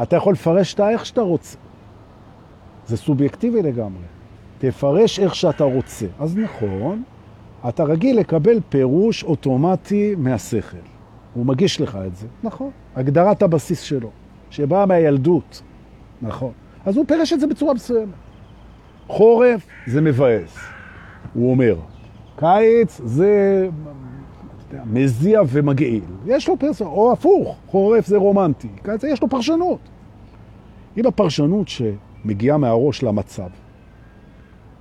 [0.01, 1.57] אתה יכול לפרש אותה איך שאתה רוצה.
[2.89, 4.03] זה סובייקטיבי לגמרי.
[4.57, 6.05] תפרש איך שאתה רוצה.
[6.19, 7.03] אז נכון,
[7.69, 10.77] אתה רגיל לקבל פירוש אוטומטי מהשכל.
[11.33, 12.69] הוא מגיש לך את זה, נכון.
[12.95, 14.09] הגדרת הבסיס שלו,
[14.49, 15.61] שבאה מהילדות,
[16.21, 16.51] נכון.
[16.85, 18.13] אז הוא פירש את זה בצורה מסוימת.
[19.07, 20.57] חורף זה מבאס,
[21.33, 21.75] הוא אומר.
[22.35, 23.67] קיץ זה
[24.85, 26.03] מזיע ומגעיל.
[26.25, 28.69] יש לו פרסונות, או הפוך, חורף זה רומנטי.
[28.83, 29.79] קיץ יש לו פרשנות.
[30.97, 31.67] אם הפרשנות
[32.23, 33.49] שמגיעה מהראש למצב,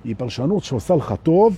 [0.03, 1.57] היא פרשנות שעושה לך טוב,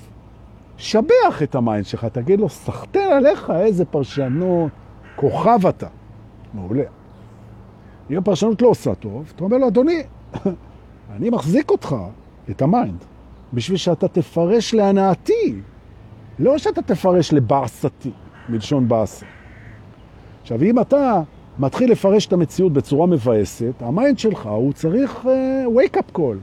[0.77, 4.71] שבח את ה mind שלך, תגיד לו, סחטן עליך, איזה פרשנות,
[5.15, 5.87] כוכב אתה.
[6.53, 6.83] מעולה.
[8.11, 10.03] אם הפרשנות לא עושה טוב, אתה אומר לו, אדוני,
[11.15, 11.95] אני מחזיק אותך,
[12.49, 13.03] את ה mind,
[13.53, 15.61] בשביל שאתה תפרש להנאתי,
[16.39, 18.11] לא שאתה תפרש לבאסתי,
[18.49, 19.25] מלשון באסה.
[20.41, 21.21] עכשיו, אם אתה
[21.59, 25.27] מתחיל לפרש את המציאות בצורה מבאסת, ה mind שלך הוא צריך אה,
[25.77, 26.35] wake up call.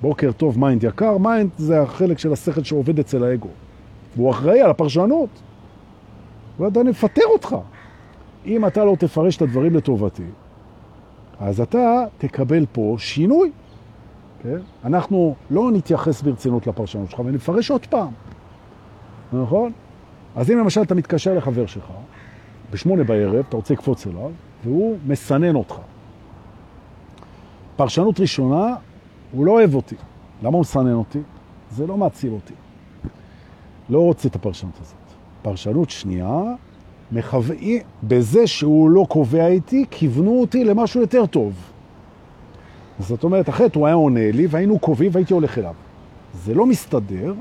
[0.00, 1.18] בוקר טוב, mind יקר.
[1.18, 3.48] mind זה החלק של השכל שעובד אצל האגו.
[4.16, 5.28] והוא אחראי על הפרשנות.
[6.58, 7.56] ואתה נפטר אותך.
[8.46, 10.22] אם אתה לא תפרש את הדברים לטובתי,
[11.40, 13.50] אז אתה תקבל פה שינוי.
[14.42, 14.58] כן?
[14.84, 18.12] אנחנו לא נתייחס ברצינות לפרשנות שלך ונפרש עוד פעם.
[19.32, 19.72] נכון?
[20.36, 21.84] אז אם למשל אתה מתקשר לחבר שלך,
[22.74, 24.30] בשמונה בערב, אתה רוצה לקפוץ אליו,
[24.64, 25.74] והוא מסנן אותך.
[27.76, 28.74] פרשנות ראשונה,
[29.32, 29.96] הוא לא אוהב אותי.
[30.42, 31.18] למה הוא מסנן אותי?
[31.70, 32.54] זה לא מעציב אותי.
[33.90, 34.94] לא רוצה את הפרשנות הזאת.
[35.42, 36.42] פרשנות שנייה,
[37.12, 41.52] מחוואים, בזה שהוא לא קובע איתי, כיוונו אותי למשהו יותר טוב.
[42.98, 45.74] זאת אומרת, אחרת הוא היה עונה לי והיינו קובעים והייתי הולך אליו.
[46.34, 47.34] זה לא מסתדר,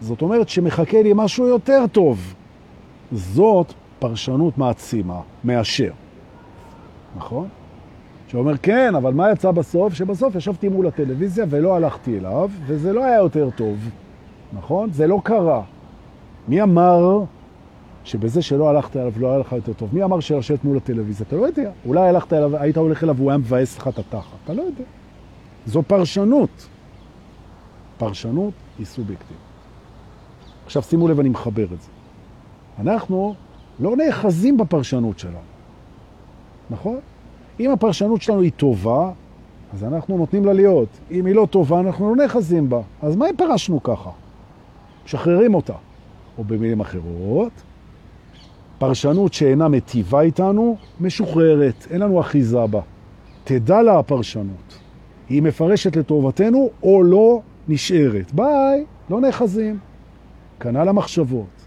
[0.00, 2.34] זאת אומרת שמחכה לי משהו יותר טוב.
[3.12, 5.90] זאת פרשנות מעצימה, מאשר.
[7.16, 7.48] נכון?
[8.28, 9.94] שאומר, כן, אבל מה יצא בסוף?
[9.94, 13.90] שבסוף ישבתי מול הטלוויזיה ולא הלכתי אליו, וזה לא היה יותר טוב.
[14.52, 14.92] נכון?
[14.92, 15.62] זה לא קרה.
[16.48, 17.24] מי אמר
[18.04, 19.88] שבזה שלא הלכת אליו לא היה לך יותר טוב?
[19.92, 21.26] מי אמר שלשבת מול הטלוויזיה?
[21.28, 21.70] אתה לא יודע.
[21.86, 24.36] אולי הלכת אליו, היית הולך אליו והוא היה מבאס לך את התחת.
[24.44, 24.84] אתה לא יודע.
[25.66, 26.68] זו פרשנות.
[27.98, 29.42] פרשנות היא סובייקטיבית.
[30.66, 31.88] עכשיו שימו לב, אני מחבר את זה.
[32.78, 33.34] אנחנו
[33.80, 35.36] לא נאחזים בפרשנות שלנו,
[36.70, 36.98] נכון?
[37.60, 39.10] אם הפרשנות שלנו היא טובה,
[39.74, 40.88] אז אנחנו נותנים לה להיות.
[41.10, 42.80] אם היא לא טובה, אנחנו לא נאחזים בה.
[43.02, 44.10] אז מה אם פרשנו ככה?
[45.04, 45.74] משחררים אותה.
[46.38, 47.52] או במילים אחרות,
[48.78, 52.80] פרשנות שאינה מטיבה איתנו, משוחררת, אין לנו אחיזה בה.
[53.44, 54.78] תדע לה הפרשנות.
[55.28, 58.32] היא מפרשת לטובתנו או לא נשארת.
[58.32, 59.78] ביי, לא נאחזים.
[60.60, 61.61] כנ"ל המחשבות.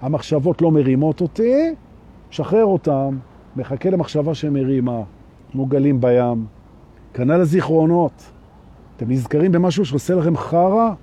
[0.00, 1.74] המחשבות לא מרימות אותי,
[2.30, 3.18] שחרר אותם,
[3.56, 5.02] מחכה למחשבה שמרימה,
[5.52, 6.46] כמו גלים בים.
[7.14, 8.30] כנ"ל הזיכרונות.
[8.96, 10.94] אתם נזכרים במשהו שעושה לכם חרה?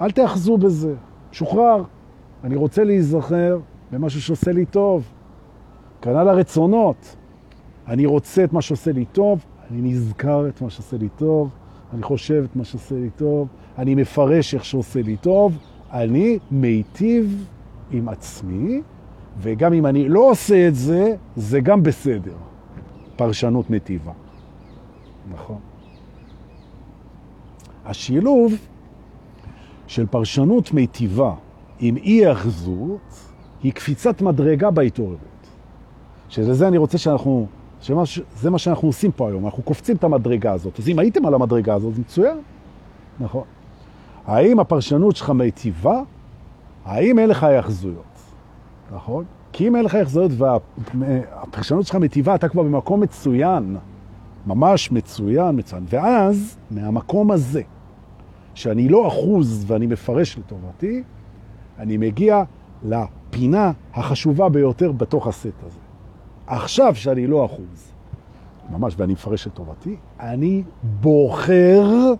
[0.00, 0.94] אל תאחזו בזה,
[1.32, 1.82] שוחרר.
[2.44, 3.58] אני רוצה להיזכר
[3.92, 5.04] במשהו שעושה לי טוב.
[6.02, 7.16] כנ"ל הרצונות.
[7.88, 11.50] אני רוצה את מה שעושה לי טוב, אני נזכר את מה שעושה לי טוב,
[11.94, 15.58] אני חושב את מה שעושה לי טוב, אני מפרש איך שעושה לי טוב,
[15.92, 17.46] אני מיטיב
[17.90, 18.82] עם עצמי,
[19.38, 22.36] וגם אם אני לא עושה את זה, זה גם בסדר.
[23.16, 24.12] פרשנות מטיבה.
[25.32, 25.58] נכון.
[27.84, 28.52] השילוב
[29.86, 31.34] של פרשנות מטיבה
[31.80, 33.00] עם אי-אחזות
[33.62, 35.18] היא קפיצת מדרגה בהתעוררות.
[36.28, 37.46] שזה אני רוצה שאנחנו,
[37.80, 38.02] שמה,
[38.36, 40.78] זה מה שאנחנו עושים פה היום, אנחנו קופצים את המדרגה הזאת.
[40.78, 42.38] אז אם הייתם על המדרגה הזאת, זה מצוין.
[43.20, 43.44] נכון.
[44.26, 46.02] האם הפרשנות שלך מיטיבה?
[46.86, 48.04] האם אין לך יחזויות?
[48.92, 49.24] נכון?
[49.52, 53.76] כי אם אין לך יחזויות והפרשנות שלך מיטיבה, אתה כבר במקום מצוין,
[54.46, 55.84] ממש מצוין, מצוין.
[55.88, 57.62] ואז, מהמקום הזה,
[58.54, 61.02] שאני לא אחוז ואני מפרש לטובתי,
[61.78, 62.42] אני מגיע
[62.82, 65.78] לפינה החשובה ביותר בתוך הסט הזה.
[66.46, 67.92] עכשיו שאני לא אחוז,
[68.70, 72.12] ממש, ואני מפרש לטובתי, אני בוחר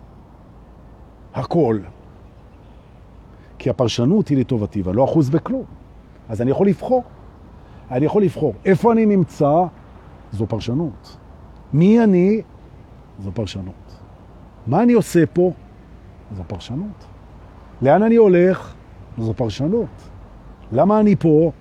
[1.33, 1.79] הכל.
[3.57, 5.63] כי הפרשנות היא לטובתי, ואני לא אחוז בכלום.
[6.29, 7.03] אז אני יכול לבחור.
[7.91, 8.53] אני יכול לבחור.
[8.65, 9.63] איפה אני נמצא?
[10.31, 11.17] זו פרשנות.
[11.73, 12.41] מי אני?
[13.19, 13.99] זו פרשנות.
[14.67, 15.51] מה אני עושה פה?
[16.37, 17.05] זו פרשנות.
[17.81, 18.73] לאן אני הולך?
[19.17, 20.09] זו פרשנות.
[20.71, 21.51] למה אני פה?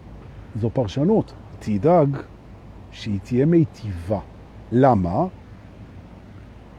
[0.57, 1.33] זו פרשנות.
[1.59, 2.17] תדאג
[2.91, 4.21] שהיא תהיה מיטיבה.
[4.73, 5.27] למה?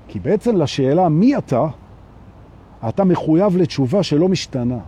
[0.08, 1.68] כי בעצם לשאלה מי אתה,
[2.90, 4.80] אתה מחויב לתשובה שלא משתנה.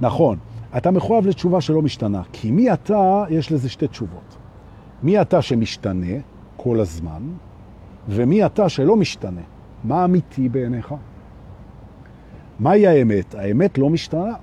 [0.00, 0.38] נכון,
[0.76, 4.36] אתה מחויב לתשובה שלא משתנה, כי מי אתה, יש לזה שתי תשובות.
[5.02, 6.16] מי אתה שמשתנה
[6.56, 7.22] כל הזמן,
[8.08, 9.40] ומי אתה שלא משתנה.
[9.84, 10.94] מה אמיתי בעיניך?
[12.58, 13.34] מהי האמת?
[13.34, 14.34] האמת לא משתנה,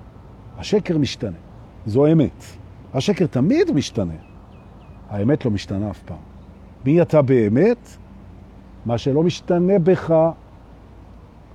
[0.58, 1.36] השקר משתנה.
[1.86, 2.44] זו אמת.
[2.94, 4.14] השקר תמיד משתנה.
[5.10, 6.18] האמת לא משתנה אף פעם.
[6.84, 7.88] מי אתה באמת?
[8.86, 10.14] מה שלא משתנה בך.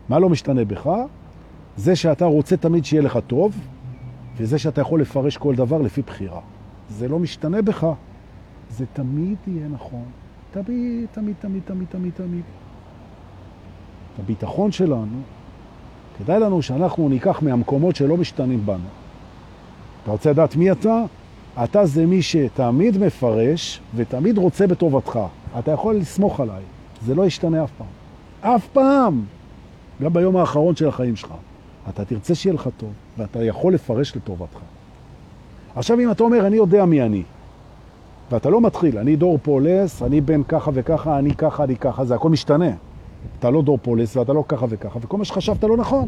[0.09, 0.89] מה לא משתנה בך?
[1.77, 3.55] זה שאתה רוצה תמיד שיהיה לך טוב,
[4.41, 6.39] וזה שאתה יכול לפרש כל דבר לפי בחירה.
[6.89, 7.87] זה לא משתנה בך.
[8.69, 10.05] זה תמיד יהיה נכון.
[10.51, 12.43] תמיד, תמיד, תמיד, תמיד, תמיד, תמיד.
[14.19, 15.21] הביטחון שלנו,
[16.19, 18.89] כדאי לנו שאנחנו ניקח מהמקומות שלא משתנים בנו.
[20.03, 21.03] אתה רוצה לדעת מי אתה?
[21.63, 25.19] אתה זה מי שתמיד מפרש ותמיד רוצה בטובתך.
[25.59, 26.63] אתה יכול לסמוך עליי.
[27.05, 27.87] זה לא ישתנה אף פעם.
[28.55, 29.23] אף פעם!
[30.01, 31.33] גם ביום האחרון של החיים שלך.
[31.89, 34.59] אתה תרצה שיהיה לך טוב, ואתה יכול לפרש לטובתך.
[35.75, 37.23] עכשיו, אם אתה אומר, אני יודע מי אני,
[38.31, 42.15] ואתה לא מתחיל, אני דור פולס, אני בן ככה וככה, אני ככה, אני ככה, זה
[42.15, 42.71] הכל משתנה.
[43.39, 46.07] אתה לא דור פולס ואתה לא ככה וככה, וכל מה שחשבת לא נכון.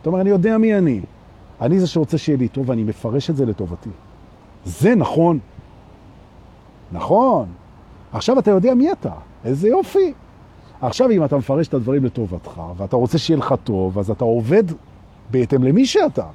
[0.00, 1.00] אתה אומר, אני יודע מי אני.
[1.60, 3.90] אני זה שרוצה שיהיה לי טוב, ואני מפרש את זה לטובתי.
[4.64, 5.38] זה נכון.
[6.92, 7.46] נכון.
[8.12, 9.12] עכשיו אתה יודע מי אתה,
[9.44, 10.12] איזה יופי.
[10.80, 14.64] עכשיו אם אתה מפרש את הדברים לטובתך, ואתה רוצה שיהיה לך טוב, אז אתה עובד
[15.30, 16.26] בהתאם למי שאתה.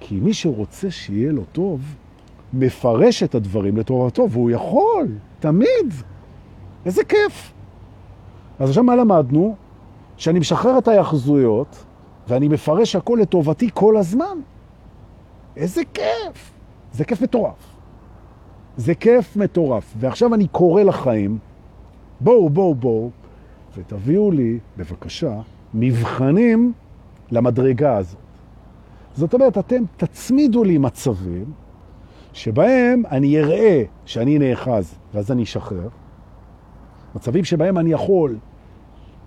[0.00, 1.80] כי מי שרוצה שיהיה לו טוב,
[2.52, 5.08] מפרש את הדברים לטובתו, והוא יכול,
[5.40, 5.94] תמיד.
[6.86, 7.52] איזה כיף.
[8.58, 9.54] אז עכשיו מה למדנו?
[10.16, 11.84] שאני משחרר את היחזויות,
[12.28, 14.38] ואני מפרש הכל לטובתי כל הזמן.
[15.56, 16.52] איזה כיף.
[16.92, 17.76] זה כיף מטורף.
[18.76, 19.94] זה כיף מטורף.
[19.96, 21.38] ועכשיו אני קורא לחיים,
[22.20, 23.10] בואו, בואו, בואו,
[23.76, 25.40] ותביאו לי, בבקשה,
[25.74, 26.72] מבחנים
[27.30, 28.20] למדרגה הזאת.
[29.14, 31.44] זאת אומרת, אתם תצמידו לי מצבים
[32.32, 35.88] שבהם אני אראה שאני נאחז, ואז אני אשחרר.
[37.14, 38.36] מצבים שבהם אני יכול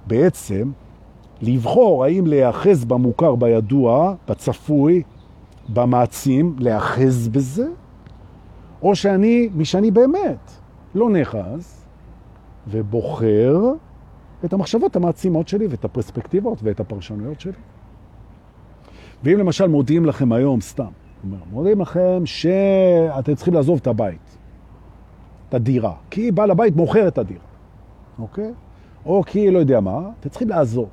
[0.07, 0.71] בעצם
[1.41, 5.03] לבחור האם להיאחז במוכר, בידוע, בצפוי,
[5.69, 7.67] במעצים, להיאחז בזה,
[8.81, 10.51] או שאני, מי שאני באמת,
[10.95, 11.85] לא נאחז,
[12.67, 13.57] ובוחר
[14.45, 17.53] את המחשבות המעצימות שלי ואת הפרספקטיבות ואת הפרשנויות שלי.
[19.23, 20.91] ואם למשל מודיעים לכם היום, סתם,
[21.51, 24.37] מודיעים לכם שאתם צריכים לעזוב את הבית,
[25.49, 27.43] את הדירה, כי בעל הבית מוכר את הדירה,
[28.19, 28.51] אוקיי?
[29.05, 30.89] או כי לא יודע מה, אתם צריכים לעזוב.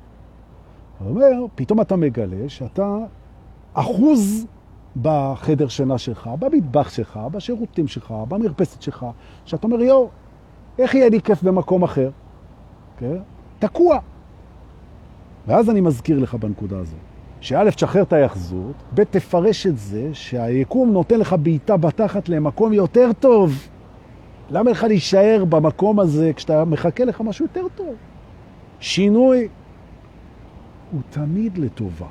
[0.99, 2.97] הוא אומר, פתאום אתה מגלה שאתה
[3.73, 4.45] אחוז
[5.01, 9.05] בחדר שינה שלך, במטבח שלך, בשירותים שלך, במרפסת שלך,
[9.45, 10.05] שאתה אומר, יו,
[10.79, 12.09] איך יהיה לי כיף במקום אחר?
[12.97, 13.17] כן?
[13.61, 13.99] תקוע.
[15.47, 16.99] ואז אני מזכיר לך בנקודה הזאת,
[17.41, 23.09] שא', תשחרר את היחזות, ב', תפרש את זה שהיקום נותן לך בעיטה בתחת למקום יותר
[23.19, 23.67] טוב.
[24.49, 27.95] למה לך להישאר במקום הזה כשאתה מחכה לך משהו יותר טוב?
[28.79, 29.47] שינוי
[30.91, 32.07] הוא תמיד לטובה.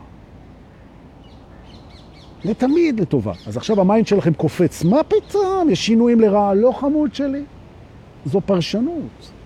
[2.44, 3.32] לתמיד לטובה.
[3.46, 5.70] אז עכשיו ה mind שלכם קופץ, מה פתאום?
[5.70, 7.44] יש שינויים לרעה, לא חמוד שלי.
[8.24, 9.39] זו פרשנות.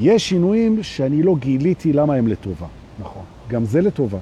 [0.00, 2.66] יש שינויים שאני לא גיליתי למה הם לטובה.
[3.00, 3.22] נכון.
[3.48, 4.18] גם זה לטובה.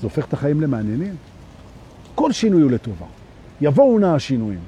[0.00, 1.14] זה הופך את החיים למעניינים.
[2.14, 3.06] כל שינוי הוא לטובה.
[3.60, 4.60] יבואו נא השינויים.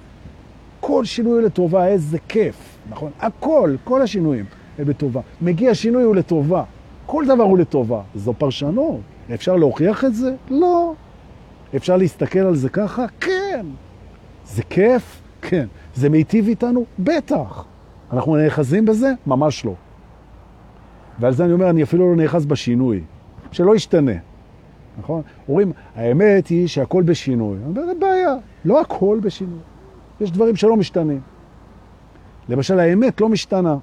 [0.81, 3.11] כל שינוי הוא לטובה, איזה כיף, נכון?
[3.21, 4.45] הכל, כל השינויים
[4.79, 5.21] הם לטובה.
[5.43, 6.65] מגיע שינוי הוא לטובה.
[7.07, 8.03] כל דבר הוא לטובה.
[8.15, 9.01] זו פרשנות.
[9.35, 10.35] אפשר להוכיח את זה?
[10.51, 10.95] לא.
[11.77, 13.05] אפשר להסתכל על זה ככה?
[13.21, 13.67] כן.
[14.47, 15.23] זה כיף?
[15.43, 15.67] כן.
[15.95, 16.85] זה מיטיב איתנו?
[16.99, 17.65] בטח.
[18.13, 19.13] אנחנו נאחזים בזה?
[19.27, 19.75] ממש לא.
[21.21, 23.01] ועל זה אני אומר, אני אפילו לא נאחז בשינוי,
[23.53, 24.13] שלא ישתנה.
[24.99, 25.23] נכון?
[25.49, 27.59] אומרים, האמת היא שהכל בשינוי.
[27.59, 29.59] אני אומר, אין בעיה, לא הכל בשינוי.
[30.21, 31.21] יש דברים שלא משתנים.
[32.49, 33.77] למשל, האמת לא משתנה.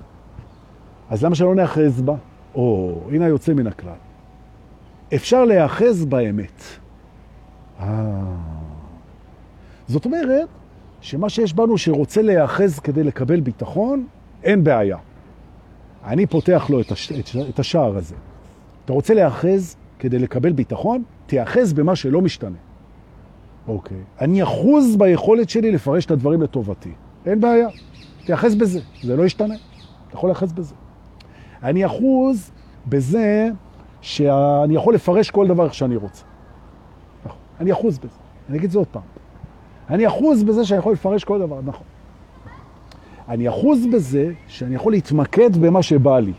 [1.10, 2.16] אז למה שלא נאחז בה?
[2.56, 3.94] או, הנה היוצא מן הכלל.
[5.16, 6.64] אפשר להאחז באמת.
[7.80, 8.22] אה.
[9.88, 10.48] זאת אומרת,
[11.02, 14.06] שמה שיש בנו שרוצה להאחז כדי לקבל ביטחון,
[14.44, 14.98] אין בעיה.
[16.06, 17.12] אני פותח לו את, הש...
[17.50, 18.16] את השער הזה.
[18.86, 21.04] אתה רוצה להאחז כדי לקבל ביטחון?
[21.26, 22.58] תאחז במה שלא משתנה.
[23.68, 23.98] אוקיי.
[24.22, 26.92] אני אחוז ביכולת שלי לפרש את הדברים לטובתי.
[27.26, 27.68] אין בעיה.
[28.26, 29.56] תאחז בזה, זה לא ישתנה.
[30.08, 30.76] אתה יכול לאחז בזה.
[31.64, 32.52] אני אחוז
[32.88, 33.50] בזה
[34.02, 36.24] שאני יכול לפרש כל דבר שאני רוצה.
[37.26, 37.40] נכון.
[37.60, 38.18] אני אחוז בזה.
[38.50, 39.02] אני אגיד זה עוד פעם.
[39.90, 41.86] אני אחוז בזה שאני יכול לפרש כל דבר, נכון.
[43.30, 46.34] אני אחוז בזה שאני יכול להתמקד במה שבא לי.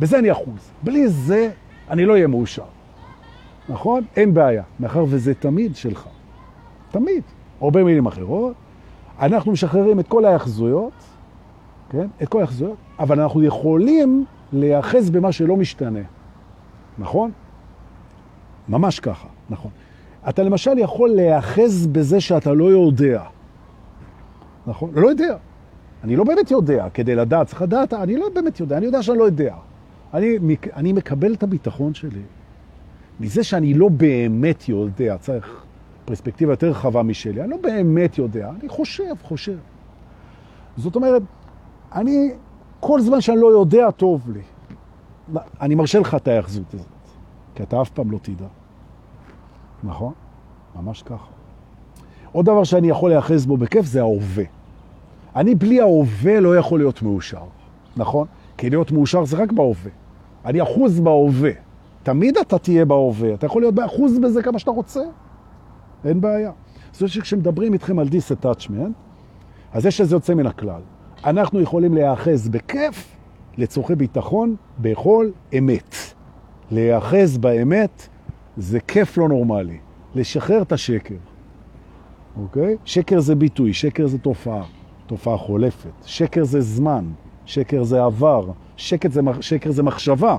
[0.00, 0.70] בזה אני אחוז.
[0.82, 1.50] בלי זה
[1.90, 2.64] אני לא אהיה מאושר.
[3.68, 4.04] נכון?
[4.16, 6.06] אין בעיה, מאחר וזה תמיד שלך.
[6.90, 7.22] תמיד.
[7.60, 8.54] או במילים אחרות,
[9.20, 10.92] אנחנו משחררים את כל ההחזויות,
[11.90, 12.06] כן?
[12.22, 16.00] את כל ההחזויות, אבל אנחנו יכולים להיאחז במה שלא משתנה.
[16.98, 17.30] נכון?
[18.68, 19.70] ממש ככה, נכון.
[20.28, 23.22] אתה למשל יכול להיאחז בזה שאתה לא יודע.
[24.66, 24.90] נכון?
[24.94, 25.36] לא יודע.
[26.04, 29.18] אני לא באמת יודע, כדי לדעת, צריך לדעת, אני לא באמת יודע, אני יודע שאני
[29.18, 29.54] לא יודע.
[30.14, 30.38] אני,
[30.76, 32.22] אני מקבל את הביטחון שלי
[33.20, 35.64] מזה שאני לא באמת יודע, צריך
[36.04, 39.56] פרספקטיבה יותר רחבה משלי, אני לא באמת יודע, אני חושב, חושב.
[40.76, 41.22] זאת אומרת,
[41.92, 42.30] אני,
[42.80, 44.40] כל זמן שאני לא יודע, טוב לי.
[45.60, 46.86] אני מרשה לך את ההאחזות הזאת,
[47.54, 48.46] כי אתה אף פעם לא תדע.
[49.84, 50.12] נכון?
[50.76, 51.26] ממש ככה.
[52.32, 54.44] עוד דבר שאני יכול להאחז בו בכיף זה ההווה.
[55.36, 57.44] אני בלי ההווה לא יכול להיות מאושר,
[57.96, 58.26] נכון?
[58.56, 59.90] כי להיות מאושר זה רק בהווה.
[60.44, 61.50] אני אחוז בהווה.
[62.02, 65.00] תמיד אתה תהיה בהווה, אתה יכול להיות באחוז בזה כמה שאתה רוצה.
[66.04, 66.50] אין בעיה.
[66.92, 68.94] זאת אומרת שכשמדברים איתכם על dis-attachment,
[69.72, 70.80] אז יש איזה יוצא מן הכלל.
[71.24, 73.16] אנחנו יכולים להיאחז בכיף
[73.58, 75.94] לצורכי ביטחון בכל אמת.
[76.70, 78.08] להיאחז באמת
[78.56, 79.78] זה כיף לא נורמלי.
[80.14, 81.14] לשחרר את השקר,
[82.42, 82.76] אוקיי?
[82.84, 84.62] שקר זה ביטוי, שקר זה תופעה,
[85.06, 85.90] תופעה חולפת.
[86.04, 87.04] שקר זה זמן,
[87.46, 90.38] שקר זה עבר, שקר זה, שקר זה מחשבה,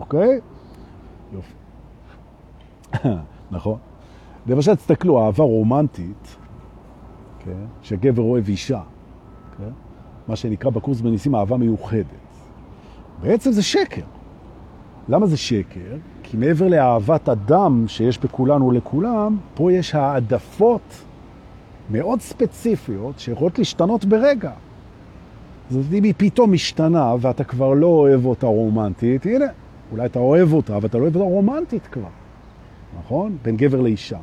[0.00, 0.40] אוקיי?
[1.32, 1.52] יופי.
[3.50, 3.78] נכון.
[4.46, 6.36] למשל, תסתכלו, אהבה רומנטית,
[7.44, 7.64] כן?
[7.82, 8.80] שגבר אוהב אישה,
[9.58, 9.70] כן?
[10.28, 12.06] מה שנקרא בקורס בניסים אהבה מיוחדת.
[13.22, 14.02] בעצם זה שקר.
[15.08, 15.96] למה זה שקר?
[16.22, 21.04] כי מעבר לאהבת אדם שיש בכולנו לכולם, פה יש העדפות
[21.90, 24.50] מאוד ספציפיות שיכולות להשתנות ברגע.
[25.70, 29.44] זאת אם היא פתאום משתנה ואתה כבר לא אוהב אותה רומנטית, הנה,
[29.92, 32.08] אולי אתה אוהב אותה, אבל אתה לא אוהב אותה רומנטית כבר,
[32.98, 33.36] נכון?
[33.42, 34.18] בין גבר לאישה.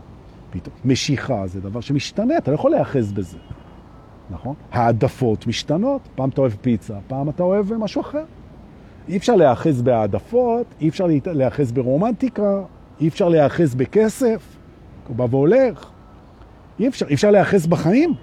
[0.51, 0.75] פתאום.
[0.85, 3.37] משיכה זה דבר שמשתנה, אתה לא יכול להיאחז בזה,
[4.29, 4.55] נכון?
[4.71, 8.23] העדפות משתנות, פעם אתה אוהב פיצה, פעם אתה אוהב משהו אחר.
[9.07, 12.61] אי אפשר להיאחז בהעדפות, אי אפשר להיאחז ברומנטיקה,
[13.01, 14.57] אי אפשר להיאחז בכסף,
[15.07, 15.91] הוא בא והולך.
[16.79, 18.13] אי אפשר, אי אפשר להיאחז בחיים,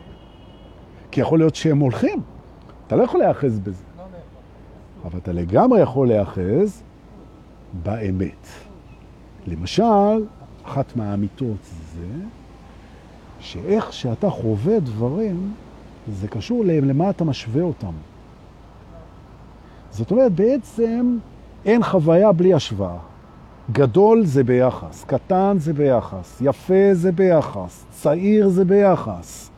[1.11, 2.23] כי יכול להיות שהם הולכים.
[2.87, 3.85] אתה לא יכול להיאחז בזה.
[5.05, 6.83] אבל אתה לגמרי יכול להיאחז
[7.83, 8.47] באמת.
[9.47, 10.25] למשל,
[10.65, 11.57] אחת מהאמיתות
[11.95, 12.07] זה
[13.41, 15.53] שאיך שאתה חווה דברים,
[16.13, 17.93] זה קשור למה אתה משווה אותם.
[19.91, 21.19] זאת אומרת, בעצם
[21.65, 22.99] אין חוויה בלי השוואה.
[23.73, 29.51] גדול זה ביחס, קטן זה ביחס, יפה זה ביחס, צעיר זה ביחס.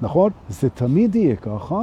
[0.00, 0.30] נכון?
[0.48, 1.80] זה תמיד יהיה ככה.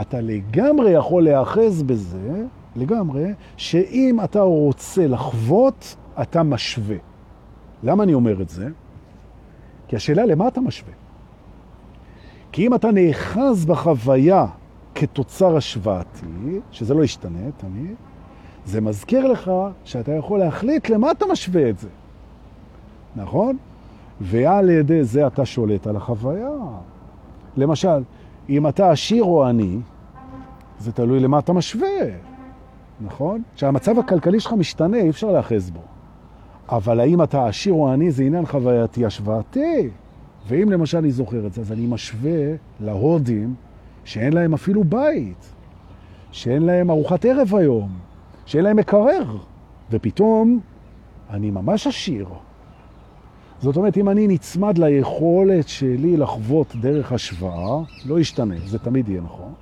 [0.00, 2.44] אתה לגמרי יכול להאחז בזה,
[2.76, 6.96] לגמרי, שאם אתה רוצה לחוות, אתה משווה.
[7.82, 8.68] למה אני אומר את זה?
[9.88, 10.92] כי השאלה למה אתה משווה?
[12.52, 14.46] כי אם אתה נאחז בחוויה
[14.94, 16.26] כתוצר השוואתי,
[16.70, 17.94] שזה לא ישתנה תמיד,
[18.64, 19.50] זה מזכיר לך
[19.84, 21.88] שאתה יכול להחליט למה אתה משווה את זה.
[23.16, 23.56] נכון?
[24.20, 26.50] ועל ידי זה אתה שולט על החוויה.
[27.56, 28.02] למשל,
[28.48, 29.78] אם אתה עשיר או עני,
[30.78, 31.88] זה תלוי למה אתה משווה,
[33.00, 33.42] נכון?
[33.56, 35.80] שהמצב הכלכלי שלך משתנה, אי אפשר להאחז בו.
[36.68, 39.88] אבל האם אתה עשיר או עני זה עניין חווייתי השוואתי.
[40.48, 43.54] ואם למשל אני זוכר את זה, אז אני משווה להודים
[44.04, 45.54] שאין להם אפילו בית,
[46.32, 47.88] שאין להם ארוחת ערב היום,
[48.46, 49.36] שאין להם מקרר,
[49.90, 50.60] ופתאום
[51.30, 52.28] אני ממש עשיר.
[53.60, 59.20] זאת אומרת, אם אני נצמד ליכולת שלי לחוות דרך השוואה, לא ישתנה, זה תמיד יהיה
[59.20, 59.52] נכון.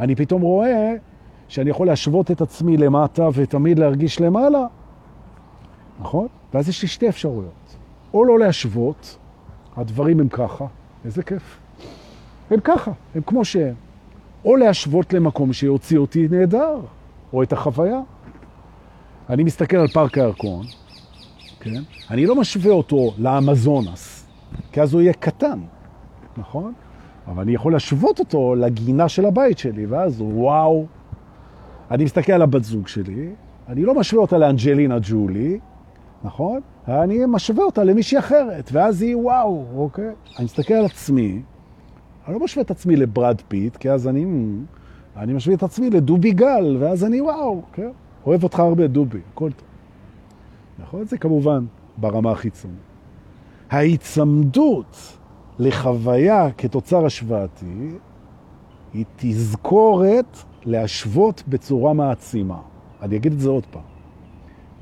[0.00, 0.94] אני פתאום רואה
[1.48, 4.66] שאני יכול להשוות את עצמי למטה ותמיד להרגיש למעלה,
[6.00, 6.26] נכון?
[6.54, 7.76] ואז יש לי שתי אפשרויות.
[8.14, 9.18] או לא להשוות,
[9.76, 10.64] הדברים הם ככה,
[11.04, 11.58] איזה כיף.
[12.50, 13.74] הם ככה, הם כמו שהם.
[14.44, 16.80] או להשוות למקום שיוציא אותי נהדר,
[17.32, 18.00] או את החוויה.
[19.30, 20.66] אני מסתכל על פארק הירקון,
[21.60, 21.82] כן?
[22.10, 24.26] אני לא משווה אותו לאמזונס,
[24.72, 25.60] כי אז הוא יהיה קטן,
[26.36, 26.72] נכון?
[27.26, 30.86] אבל אני יכול להשוות אותו לגינה של הבית שלי, ואז וואו.
[31.90, 33.30] אני מסתכל על הבת זוג שלי,
[33.68, 35.58] אני לא משווה אותה לאנג'לינה ג'ולי,
[36.24, 36.60] נכון?
[36.88, 40.10] אני משווה אותה למישהי אחרת, ואז היא וואו, אוקיי?
[40.36, 41.42] אני מסתכל על עצמי,
[42.26, 44.24] אני לא משווה את עצמי לברד פיט, כי אז אני,
[45.18, 47.90] אני משווה את עצמי לדובי גל, ואז אני וואו, כן?
[48.26, 49.68] אוהב אותך הרבה, דובי, הכל טוב.
[50.78, 51.04] נכון?
[51.04, 51.64] זה כמובן
[51.96, 52.78] ברמה החיצונית.
[53.70, 55.18] ההצמדות
[55.58, 57.90] לחוויה כתוצר השוואתי
[58.94, 62.60] היא תזכורת להשוות בצורה מעצימה.
[63.02, 63.82] אני אגיד את זה עוד פעם.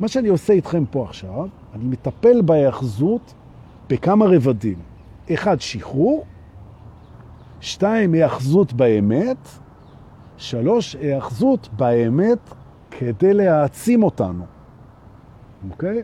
[0.00, 3.34] מה שאני עושה איתכם פה עכשיו, אני מטפל בהיאחזות
[3.88, 4.78] בכמה רבדים.
[5.34, 6.24] אחד, שחרור,
[7.60, 9.48] שתיים, היאחזות באמת,
[10.36, 12.54] שלוש, היאחזות באמת
[12.90, 14.44] כדי להעצים אותנו.
[15.70, 16.02] אוקיי?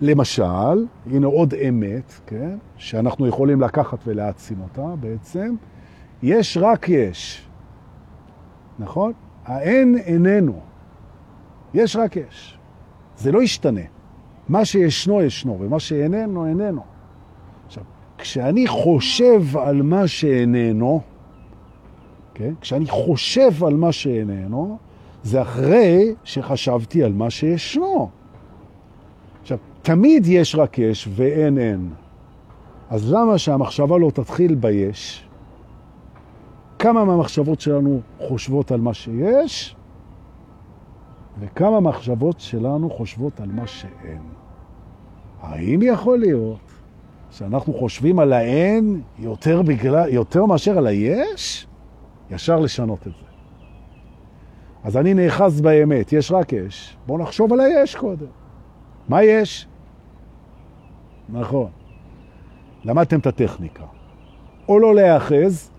[0.00, 2.56] למשל, הנה עוד אמת, כן?
[2.76, 5.54] שאנחנו יכולים לקחת ולהעצים אותה בעצם,
[6.22, 7.48] יש רק יש,
[8.78, 9.12] נכון?
[9.46, 10.60] האין איננו,
[11.74, 12.58] יש רק יש.
[13.16, 13.80] זה לא ישתנה.
[14.48, 16.82] מה שישנו ישנו, ומה שאיננו איננו.
[17.66, 17.84] עכשיו,
[18.18, 21.00] כשאני חושב על מה שאיננו,
[22.40, 22.54] כן?
[22.60, 24.78] כשאני חושב על מה שאיננו,
[25.22, 28.10] זה אחרי שחשבתי על מה שישנו.
[29.42, 31.90] עכשיו, תמיד יש רק יש ואין אין.
[32.90, 35.24] אז למה שהמחשבה לא תתחיל ביש?
[36.78, 39.76] כמה מהמחשבות שלנו חושבות על מה שיש,
[41.40, 44.22] וכמה מחשבות שלנו חושבות על מה שאין.
[45.40, 46.58] האם יכול להיות
[47.30, 51.66] שאנחנו חושבים על האין יותר, בגלל, יותר מאשר על היש?
[52.30, 53.30] ישר לשנות את זה.
[54.84, 56.96] אז אני נאחז באמת, יש רק יש.
[57.06, 58.26] בואו נחשוב על היש קודם.
[59.08, 59.66] מה יש?
[61.28, 61.70] נכון.
[62.84, 63.84] למדתם את הטכניקה.
[64.68, 65.70] או לא להיאחז,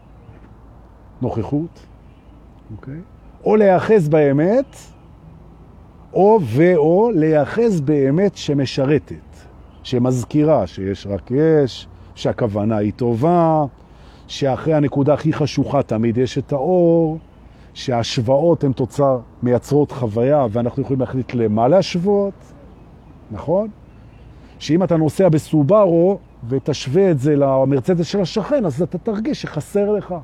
[1.22, 1.80] נוכחות,
[2.72, 2.99] אוקיי?
[3.43, 4.76] או להיאחז באמת,
[6.14, 9.16] או ואו להיאחז באמת שמשרתת,
[9.84, 13.66] שמזכירה שיש רק יש, שהכוונה היא טובה,
[14.32, 17.18] שאחרי הנקודה הכי חשוכה תמיד יש את האור,
[17.74, 22.34] שההשוואות הן תוצר, מייצרות חוויה, ואנחנו יכולים להחליט למה להשוות,
[23.32, 23.70] נכון?
[24.60, 26.20] שאם אתה נוסע בסובארו
[26.50, 30.16] ותשווה את זה למרצדס של השכן, אז אתה תרגיש שחסר לך.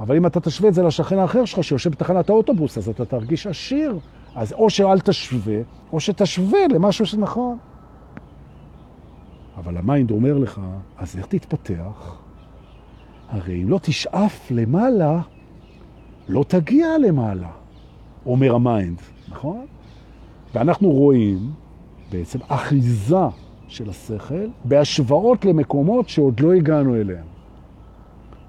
[0.00, 3.46] אבל אם אתה תשווה את זה לשכן האחר שלך שיושב בתחנת האוטובוס, אז אתה תרגיש
[3.46, 3.98] עשיר.
[4.34, 5.58] אז או שאל תשווה,
[5.92, 7.58] או שתשווה למשהו שנכון.
[9.56, 10.60] אבל ה mind אומר לך,
[10.98, 12.23] אז איך תתפתח?
[13.28, 15.20] הרי אם לא תשאף למעלה,
[16.28, 17.50] לא תגיע למעלה,
[18.26, 18.98] אומר ה mind,
[19.28, 19.66] נכון?
[20.54, 21.38] ואנחנו רואים
[22.10, 23.26] בעצם אחיזה
[23.68, 27.26] של השכל בהשוואות למקומות שעוד לא הגענו אליהם.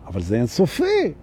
[0.08, 1.14] אבל זה אינסופי.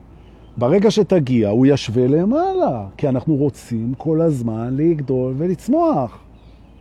[0.57, 6.19] ברגע שתגיע, הוא ישווה למעלה, כי אנחנו רוצים כל הזמן לגדול ולצמוח.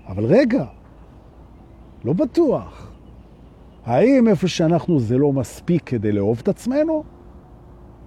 [0.08, 0.66] אבל רגע,
[2.06, 2.91] לא בטוח.
[3.86, 7.04] האם איפה שאנחנו זה לא מספיק כדי לאהוב את עצמנו?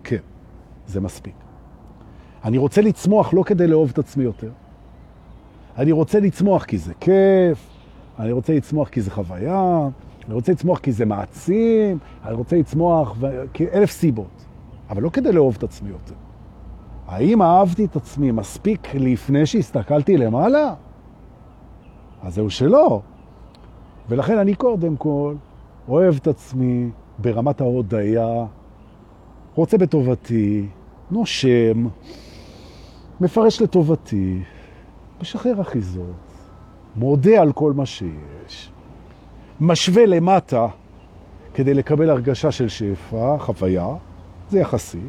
[0.05, 0.23] כן,
[0.87, 1.35] זה מספיק.
[2.45, 4.51] אני רוצה לצמוח לא כדי לאהוב את עצמי יותר.
[5.79, 7.69] אני רוצה לצמוח כי זה כיף,
[8.19, 9.89] אני רוצה לצמוח כי זה חוויה,
[10.27, 13.27] אני רוצה לצמוח כי זה מעצים, אני רוצה לצמוח ו...
[13.73, 14.45] אלף סיבות,
[14.91, 16.15] אבל לא כדי לאהוב את עצמי יותר.
[17.07, 20.75] האם אהבתי את עצמי מספיק לפני שהסתכלתי למעלה?
[22.23, 23.01] אז זהו שלא.
[24.09, 25.35] ולכן אני קודם כל
[25.89, 28.47] אוהב את עצמי ברמת ההודעה,
[29.55, 30.67] רוצה בטובתי,
[31.11, 31.87] נושם,
[33.21, 34.43] מפרש לטובתי,
[35.21, 36.15] משחרר אחיזות,
[36.97, 38.73] מודה על כל מה שיש,
[39.61, 40.67] משווה למטה
[41.55, 43.89] כדי לקבל הרגשה של שפע, חוויה,
[44.51, 45.01] זה יחסי.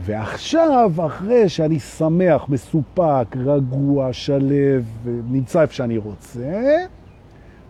[0.00, 6.76] ועכשיו, אחרי שאני שמח, מסופק, רגוע, שלב, נמצא איפה שאני רוצה,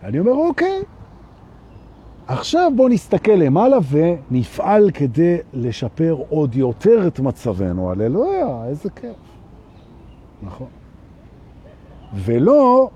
[0.03, 0.81] אני אומר, אוקיי,
[2.31, 7.91] עכשיו בואו נסתכל למעלה ונפעל כדי לשפר עוד יותר את מצבנו.
[7.91, 9.15] הללויה, איזה כיף.
[10.43, 10.67] נכון.
[12.15, 12.89] ולא,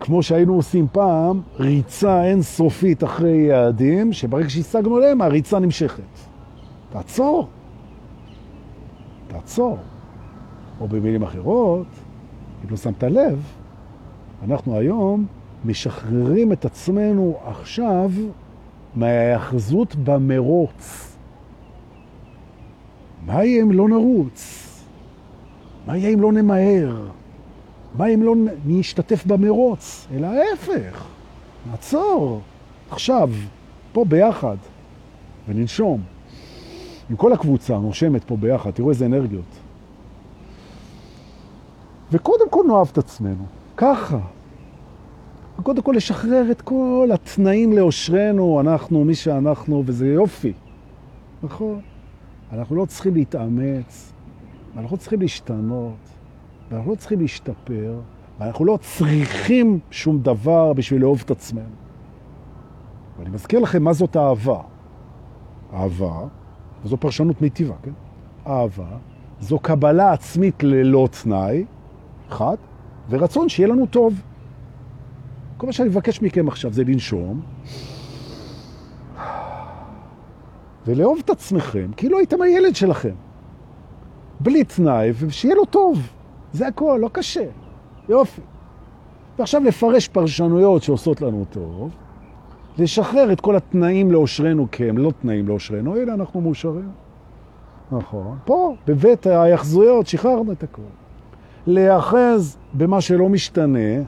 [0.00, 6.02] כמו שהיינו עושים פעם, ריצה אינסופית אחרי יעדים, שברגע שהשגנו להם, הריצה נמשכת.
[6.92, 7.48] תעצור.
[9.28, 9.78] תעצור.
[10.80, 11.86] או במילים אחרות,
[12.64, 13.42] אם לא שמת לב,
[14.42, 15.26] אנחנו היום
[15.64, 18.10] משחררים את עצמנו עכשיו
[18.94, 21.16] מההאחזות במרוץ.
[23.26, 24.66] מה יהיה אם לא נרוץ?
[25.86, 27.06] מה יהיה אם לא נמהר?
[27.94, 28.34] מה אם לא
[28.66, 30.06] נשתתף במרוץ?
[30.14, 31.06] אלא ההפך,
[31.70, 32.40] נעצור,
[32.90, 33.30] עכשיו,
[33.92, 34.56] פה ביחד,
[35.48, 36.02] וננשום.
[37.10, 39.58] עם כל הקבוצה נושמת פה ביחד, תראו איזה אנרגיות.
[42.12, 43.44] וקודם כל נאהב את עצמנו,
[43.76, 44.18] ככה.
[45.60, 50.52] וקודם כל לשחרר את כל התנאים לאושרנו, אנחנו, מי שאנחנו, וזה יופי.
[51.42, 51.80] נכון.
[52.52, 54.12] אנחנו לא צריכים להתאמץ,
[54.76, 56.08] אנחנו לא צריכים להשתנות,
[56.70, 58.00] ואנחנו לא צריכים להשתפר,
[58.38, 61.76] ואנחנו לא צריכים שום דבר בשביל לאהוב את עצמנו.
[63.18, 64.60] ואני מזכיר לכם מה זאת אהבה.
[65.72, 66.20] אהבה,
[66.84, 67.92] וזו פרשנות מיטיבה, כן?
[68.46, 68.96] אהבה
[69.40, 71.64] זו קבלה עצמית ללא תנאי,
[72.28, 72.56] אחד,
[73.10, 74.22] ורצון שיהיה לנו טוב.
[75.60, 77.40] כל מה שאני מבקש מכם עכשיו זה לנשום,
[80.86, 83.14] ולאהוב את עצמכם כאילו הייתם הילד שלכם.
[84.40, 86.12] בלי תנאי, ושיהיה לו טוב.
[86.52, 87.44] זה הכל, לא קשה.
[88.08, 88.40] יופי.
[89.38, 91.90] ועכשיו לפרש פרשנויות שעושות לנו טוב,
[92.78, 96.90] לשחרר את כל התנאים לאושרנו, כי הם לא תנאים לאושרנו, אלא אנחנו מאושרים.
[97.92, 98.38] נכון.
[98.44, 100.82] פה, בבית היחזויות, שחררנו את הכל.
[101.66, 104.02] להיאחז במה שלא משתנה,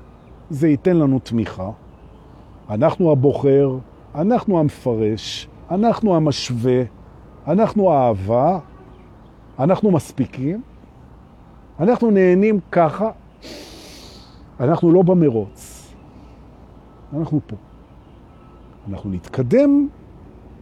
[0.53, 1.70] זה ייתן לנו תמיכה.
[2.70, 3.78] אנחנו הבוחר,
[4.14, 6.82] אנחנו המפרש, אנחנו המשווה,
[7.46, 8.59] אנחנו האהבה,
[9.59, 10.62] אנחנו מספיקים,
[11.80, 13.11] אנחנו נהנים ככה,
[14.61, 15.92] אנחנו לא במרוץ,
[17.12, 17.57] אנחנו פה.
[18.88, 19.88] אנחנו נתקדם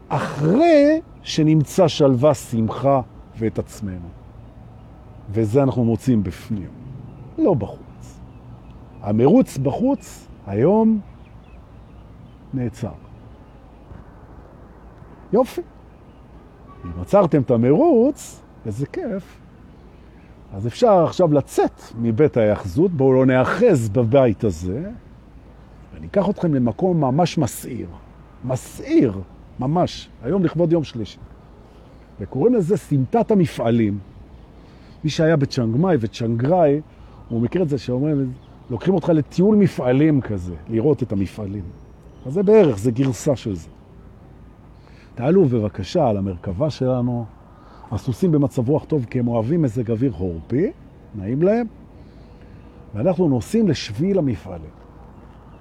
[0.08, 3.00] אחרי שנמצא שלווה, שמחה
[3.38, 4.08] ואת עצמנו.
[5.30, 6.68] וזה אנחנו מוצאים בפנים,
[7.38, 7.89] לא בחוץ.
[9.02, 11.00] המרוץ בחוץ היום
[12.54, 12.92] נעצר.
[15.32, 15.60] יופי.
[16.84, 19.40] אם עצרתם את המרוץ, איזה כיף,
[20.52, 24.90] אז אפשר עכשיו לצאת מבית ההאחזות, בואו לא נאחז בבית הזה,
[25.94, 27.88] ואני אקח אתכם למקום ממש מסעיר.
[28.44, 29.20] מסעיר,
[29.60, 31.18] ממש, היום לכבוד יום שלישי.
[32.20, 33.98] וקוראים לזה סמטת המפעלים.
[35.04, 36.80] מי שהיה בצ'נגמאי וצ'נגראי,
[37.28, 38.32] הוא מכיר את זה שאומרים,
[38.70, 41.62] לוקחים אותך לטיול מפעלים כזה, לראות את המפעלים.
[42.26, 43.68] אז זה בערך, זה גרסה של זה.
[45.14, 47.24] תעלו בבקשה על המרכבה שלנו,
[47.90, 50.70] הסוסים במצב רוח טוב כי הם אוהבים מזג אוויר הורפי,
[51.14, 51.66] נעים להם,
[52.94, 54.70] ואנחנו נוסעים לשביל המפעלים.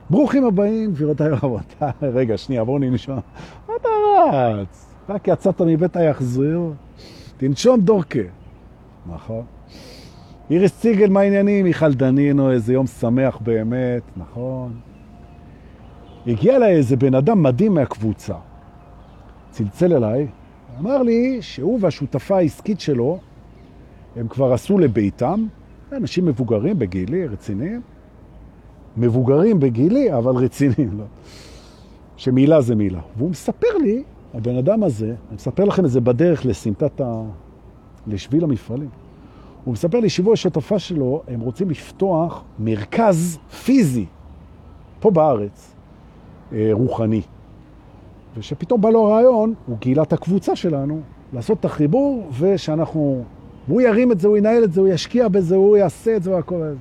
[0.10, 1.92] ברוכים הבאים, גבירותיי ורבותיי.
[2.02, 3.20] רגע, שנייה, בואו ננשום.
[3.68, 3.90] מה אתה
[4.32, 4.86] רץ?
[5.10, 6.60] רק יצאת מבית היחזיר,
[7.38, 8.20] תנשום דורקה.
[9.10, 9.44] נכון.
[10.50, 11.66] איריס ציגל, מה העניינים?
[11.66, 14.80] מיכל דנינו, איזה יום שמח באמת, נכון.
[16.28, 18.34] הגיע אליי איזה בן אדם מדהים מהקבוצה.
[19.52, 20.28] צלצל אליי,
[20.80, 23.20] אמר לי שהוא והשותפה העסקית שלו,
[24.16, 25.46] הם כבר עשו לביתם,
[25.92, 27.82] אנשים מבוגרים בגילי, רציניים,
[28.98, 31.06] מבוגרים בגילי, אבל רציניים, לא.
[32.18, 33.02] שמילה זה מילה.
[33.18, 37.24] והוא מספר לי, הבן אדם הזה, אני מספר לכם את זה בדרך לסמטת ה...
[38.08, 38.90] לשביל המפעלים.
[39.70, 44.06] הוא מספר לי שבוע השותפה שלו, הם רוצים לפתוח מרכז פיזי,
[45.00, 45.76] פה בארץ,
[46.54, 47.22] אה, רוחני.
[48.38, 51.02] ושפתאום בא לו רעיון, הוא את הקבוצה שלנו,
[51.34, 53.24] לעשות את החיבור, ושאנחנו...
[53.68, 56.32] הוא ירים את זה, הוא ינהל את זה, הוא ישקיע בזה, הוא יעשה את זה
[56.32, 56.74] והכל.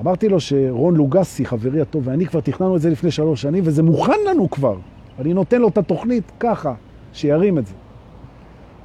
[0.00, 3.82] אמרתי לו שרון לוגסי, חברי הטוב, ואני כבר תכננו את זה לפני שלוש שנים, וזה
[3.82, 4.76] מוכן לנו כבר.
[5.18, 6.74] אני נותן לו את התוכנית ככה,
[7.12, 7.74] שירים את זה.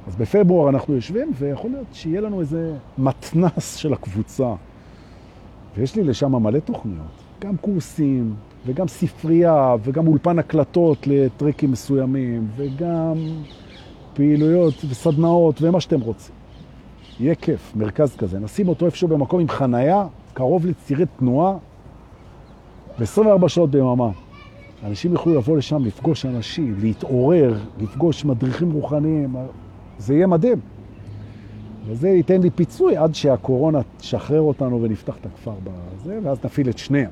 [0.08, 4.54] אז בפברואר אנחנו יושבים, ויכול להיות שיהיה לנו איזה מתנס של הקבוצה.
[5.76, 7.06] ויש לי לשם מלא תוכניות,
[7.40, 8.34] גם קורסים,
[8.66, 13.14] וגם ספרייה, וגם אולפן הקלטות לטרקים מסוימים, וגם
[14.14, 16.34] פעילויות וסדנאות, ומה שאתם רוצים.
[17.20, 18.38] יהיה כיף, מרכז כזה.
[18.38, 21.56] נשים אותו איפשהו במקום עם חנייה, קרוב לצירי תנועה,
[22.98, 24.10] ב-24 שעות ביממה.
[24.84, 29.36] אנשים יוכלו לבוא לשם, לפגוש אנשים, להתעורר, לפגוש מדריכים רוחניים.
[29.98, 30.58] זה יהיה מדהים.
[31.86, 36.78] וזה ייתן לי פיצוי עד שהקורונה תשחרר אותנו ונפתח את הכפר בזה, ואז נפעיל את
[36.78, 37.10] שניהם.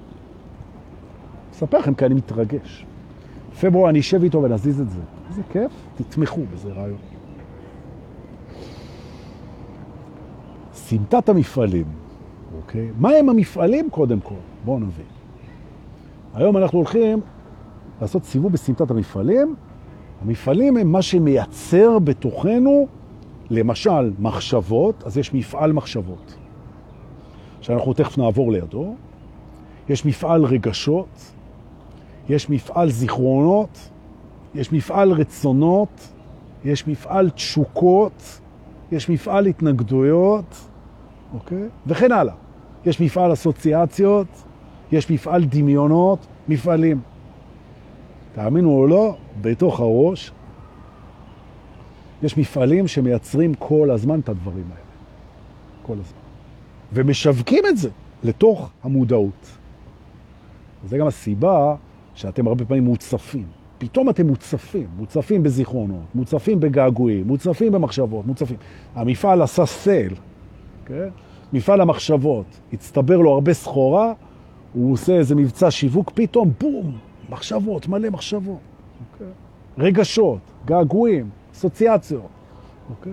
[1.53, 2.87] אספר לכם כי אני מתרגש.
[3.61, 5.01] פברואר אני אשב איתו ונזיז את זה.
[5.31, 6.99] איזה כיף, תתמכו בזה רעיון.
[10.73, 11.85] סמטת המפעלים,
[12.57, 12.91] אוקיי?
[12.99, 14.35] מה הם המפעלים קודם כל?
[14.65, 15.07] בואו נבין.
[16.35, 17.21] היום אנחנו הולכים
[18.01, 19.55] לעשות סיבוב בסמטת המפעלים.
[20.23, 22.87] המפעלים הם מה שמייצר בתוכנו,
[23.51, 26.37] למשל, מחשבות, אז יש מפעל מחשבות,
[27.61, 28.95] שאנחנו תכף נעבור לידו.
[29.89, 31.33] יש מפעל רגשות,
[32.29, 33.91] יש מפעל זיכרונות,
[34.55, 36.09] יש מפעל רצונות,
[36.65, 38.41] יש מפעל תשוקות,
[38.93, 40.69] יש מפעל התנגדויות,
[41.35, 41.69] אוקיי?
[41.87, 42.35] וכן הלאה.
[42.87, 44.27] יש מפעל אסוציאציות,
[44.93, 47.01] יש מפעל דמיונות, מפעלים.
[48.37, 50.33] תאמינו או לא, בתוך הראש
[52.23, 54.87] יש מפעלים שמייצרים כל הזמן את הדברים האלה.
[55.83, 56.19] כל הזמן.
[56.93, 57.91] ומשווקים את זה
[58.23, 59.59] לתוך המודעות.
[60.85, 61.75] וזה גם הסיבה
[62.15, 63.47] שאתם הרבה פעמים מוצפים.
[63.79, 68.57] פתאום אתם מוצפים, מוצפים בזיכרונות, מוצפים בגעגועים, מוצפים במחשבות, מוצפים.
[68.95, 70.15] המפעל עשה okay?
[70.87, 71.09] כן?
[71.53, 74.13] מפעל המחשבות, הצטבר לו הרבה סחורה,
[74.73, 76.99] הוא עושה איזה מבצע שיווק, פתאום בום,
[77.31, 78.59] מחשבות, מלא מחשבות.
[79.19, 79.25] Okay?
[79.79, 82.29] רגשות, געגועים, אסוציאציות.
[82.91, 83.09] Okay?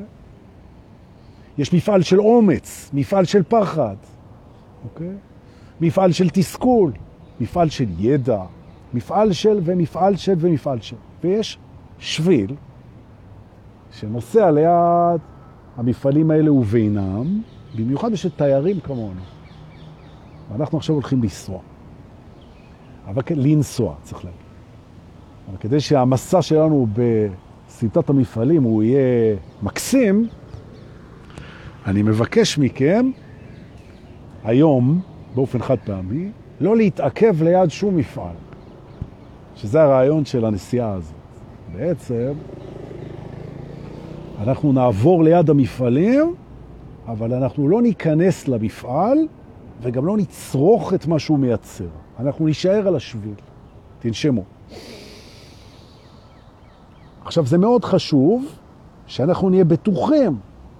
[1.57, 3.95] יש מפעל של אומץ, מפעל של פחד,
[4.85, 5.01] okay?
[5.81, 6.91] מפעל של תסכול,
[7.39, 8.43] מפעל של ידע,
[8.93, 10.95] מפעל של ומפעל של ומפעל של.
[11.23, 11.57] ויש
[11.99, 12.55] שביל
[13.91, 15.21] שנוסע ליד
[15.77, 17.41] המפעלים האלה ובינם,
[17.75, 19.21] במיוחד בשביל תיירים כמונו.
[20.51, 21.59] ואנחנו עכשיו הולכים לנסוע.
[23.07, 24.39] אבל לנסוע, צריך להגיד.
[25.49, 30.27] אבל כדי שהמסע שלנו בסמטת המפעלים הוא יהיה מקסים,
[31.85, 33.11] אני מבקש מכם
[34.43, 35.01] היום,
[35.35, 36.31] באופן חד פעמי,
[36.61, 38.35] לא להתעכב ליד שום מפעל.
[39.55, 41.13] שזה הרעיון של הנסיעה הזאת.
[41.73, 42.33] בעצם,
[44.39, 46.35] אנחנו נעבור ליד המפעלים,
[47.07, 49.17] אבל אנחנו לא ניכנס למפעל
[49.81, 52.02] וגם לא נצרוך את מה שהוא מייצר.
[52.19, 53.33] אנחנו נשאר על השביל.
[53.99, 54.43] תנשמו.
[57.25, 58.45] עכשיו, זה מאוד חשוב
[59.07, 60.37] שאנחנו נהיה בטוחים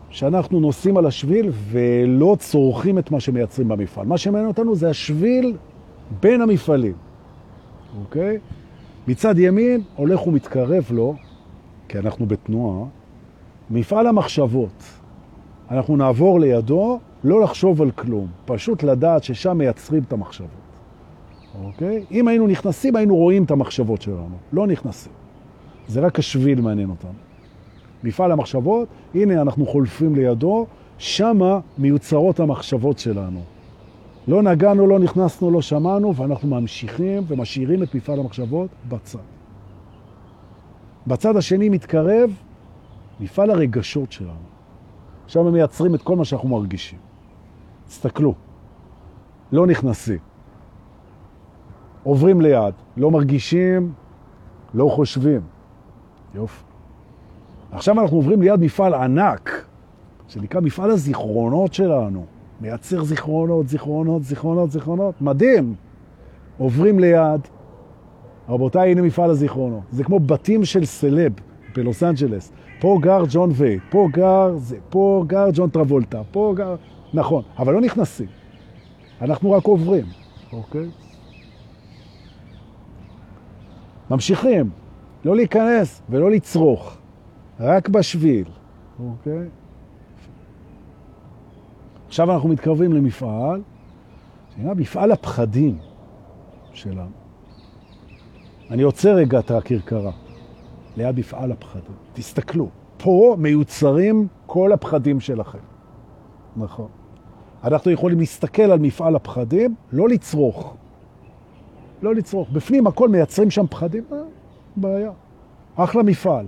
[0.10, 4.06] שאנחנו נוסעים על השביל ולא צורכים את מה שמייצרים במפעל.
[4.06, 5.58] מה שמעניין אותנו זה השביל
[6.22, 6.94] בין המפעלים,
[8.00, 8.38] אוקיי?
[9.08, 11.16] מצד ימין הולך ומתקרב לו,
[11.88, 12.86] כי אנחנו בתנועה,
[13.70, 14.84] מפעל המחשבות.
[15.72, 20.63] אנחנו נעבור לידו, לא לחשוב על כלום, פשוט לדעת ששם מייצרים את המחשבות.
[21.62, 22.06] אוקיי?
[22.12, 24.38] אם היינו נכנסים, היינו רואים את המחשבות שלנו.
[24.54, 25.12] לא נכנסים.
[25.88, 27.12] זה רק השביל מעניין אותנו.
[28.04, 30.66] מפעל המחשבות, הנה אנחנו חולפים לידו,
[30.98, 33.40] שמה מיוצרות המחשבות שלנו.
[34.28, 39.20] לא נגענו, לא נכנסנו, לא שמענו, ואנחנו ממשיכים ומשאירים את מפעל המחשבות בצד.
[41.08, 42.32] בצד השני מתקרב
[43.20, 44.54] מפעל הרגשות שלנו.
[45.28, 47.00] שם הם מייצרים את כל מה שאנחנו מרגישים.
[47.88, 48.34] תסתכלו,
[49.52, 50.33] לא נכנסים.
[52.04, 53.92] עוברים ליד, לא מרגישים,
[54.74, 55.42] לא חושבים.
[56.36, 56.64] יופי.
[57.72, 59.66] עכשיו אנחנו עוברים ליד מפעל ענק,
[60.28, 62.26] שנקרא מפעל הזיכרונות שלנו.
[62.62, 65.22] מייצר זיכרונות, זיכרונות, זיכרונות, זיכרונות.
[65.22, 65.76] מדהים.
[66.58, 67.42] עוברים ליד.
[68.50, 69.82] רבותיי, הנה מפעל הזיכרונות.
[69.92, 71.34] זה כמו בתים של סלב
[71.76, 72.52] בלוס אנג'לס.
[72.80, 76.76] פה גר ג'ון וייט, פה גר זה, פה גר ג'ון טרבולטה, פה גר...
[77.14, 78.28] נכון, אבל לא נכנסים.
[79.22, 80.06] אנחנו רק עוברים,
[80.54, 80.90] אוקיי?
[84.12, 84.70] ממשיכים,
[85.26, 86.98] לא להיכנס ולא לצרוך,
[87.60, 88.46] רק בשביל,
[89.00, 89.48] אוקיי?
[92.08, 93.62] עכשיו אנחנו מתקרבים למפעל,
[94.56, 95.78] שנראה מפעל הפחדים
[96.74, 97.12] שלנו.
[98.72, 100.12] אני עוצר רגע את הכרכרה,
[100.98, 101.96] ליד מפעל הפחדים.
[102.14, 105.58] תסתכלו, פה מיוצרים כל הפחדים שלכם.
[106.56, 106.88] נכון.
[107.64, 110.76] אנחנו יכולים להסתכל על מפעל הפחדים, לא לצרוך.
[112.04, 112.50] לא לצרוך.
[112.50, 114.18] בפנים הכל מייצרים שם פחדים, אה,
[114.76, 115.12] בעיה.
[115.76, 116.46] אחלה מפעל,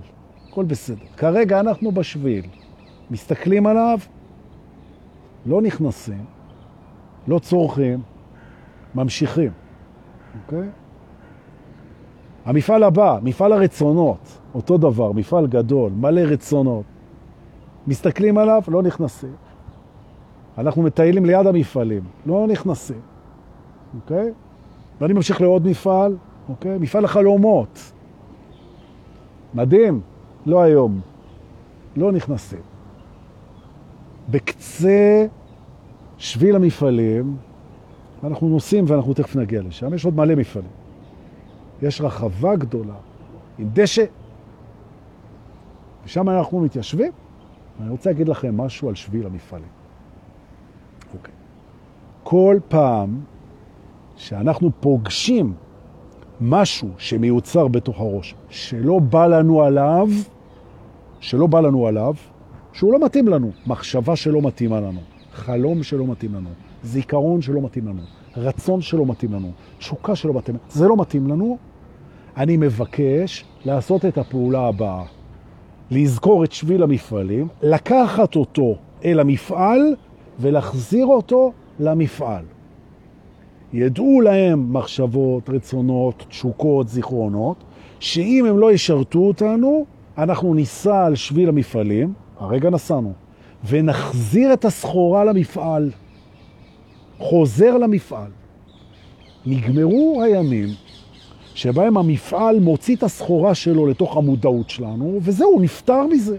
[0.50, 1.06] הכל בסדר.
[1.18, 2.46] כרגע אנחנו בשביל,
[3.12, 4.00] מסתכלים עליו,
[5.46, 6.26] לא נכנסים,
[7.28, 8.02] לא צורכים,
[8.96, 9.52] ממשיכים.
[10.42, 10.70] אוקיי?
[12.46, 16.86] המפעל הבא, מפעל הרצונות, אותו דבר, מפעל גדול, מלא רצונות.
[17.88, 19.36] מסתכלים עליו, לא נכנסים.
[20.58, 23.00] אנחנו מטיילים ליד המפעלים, לא נכנסים.
[23.96, 24.34] אוקיי?
[25.02, 26.18] ואני ממשיך לעוד מפעל,
[26.50, 26.78] אוקיי?
[26.78, 27.92] מפעל החלומות.
[29.54, 30.02] מדהים,
[30.46, 31.02] לא היום.
[31.96, 32.60] לא נכנסים.
[34.30, 35.28] בקצה
[36.18, 37.38] שביל המפעלים,
[38.24, 40.70] אנחנו נוסעים ואנחנו תכף נגיע לשם, יש עוד מלא מפעלים.
[41.82, 42.96] יש רחבה גדולה
[43.58, 44.06] עם דשא,
[46.06, 47.12] ושם אנחנו מתיישבים.
[47.80, 49.68] ואני רוצה להגיד לכם משהו על שביל המפעלים.
[51.14, 51.34] אוקיי.
[52.24, 53.20] כל פעם
[54.18, 55.54] שאנחנו פוגשים
[56.42, 60.08] משהו שמיוצר בתוך הראש, שלא בא לנו עליו,
[61.20, 62.14] שלא בא לנו עליו,
[62.74, 65.00] שהוא לא מתאים לנו, מחשבה שלא מתאימה לנו,
[65.34, 66.50] חלום שלא מתאים לנו,
[66.84, 68.02] זיכרון שלא מתאים לנו,
[68.38, 71.58] רצון שלא מתאים לנו, תשוקה שלא מתאים לנו, זה לא מתאים לנו,
[72.38, 75.04] אני מבקש לעשות את הפעולה הבאה.
[75.92, 79.96] לזכור את שביל המפעלים, לקחת אותו אל המפעל
[80.40, 82.46] ולהחזיר אותו למפעל.
[83.76, 87.64] ידעו להם מחשבות, רצונות, תשוקות, זיכרונות,
[88.00, 89.86] שאם הם לא ישרתו אותנו,
[90.18, 93.14] אנחנו ניסע על שביל המפעלים, הרגע נסענו,
[93.70, 95.92] ונחזיר את הסחורה למפעל.
[97.18, 98.32] חוזר למפעל.
[99.46, 100.70] נגמרו הימים
[101.54, 106.38] שבהם המפעל מוציא את הסחורה שלו לתוך המודעות שלנו, וזהו, הוא נפטר מזה.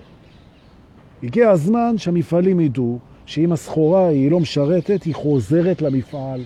[1.22, 6.40] הגיע הזמן שהמפעלים ידעו שאם הסחורה היא לא משרתת, היא חוזרת למפעל.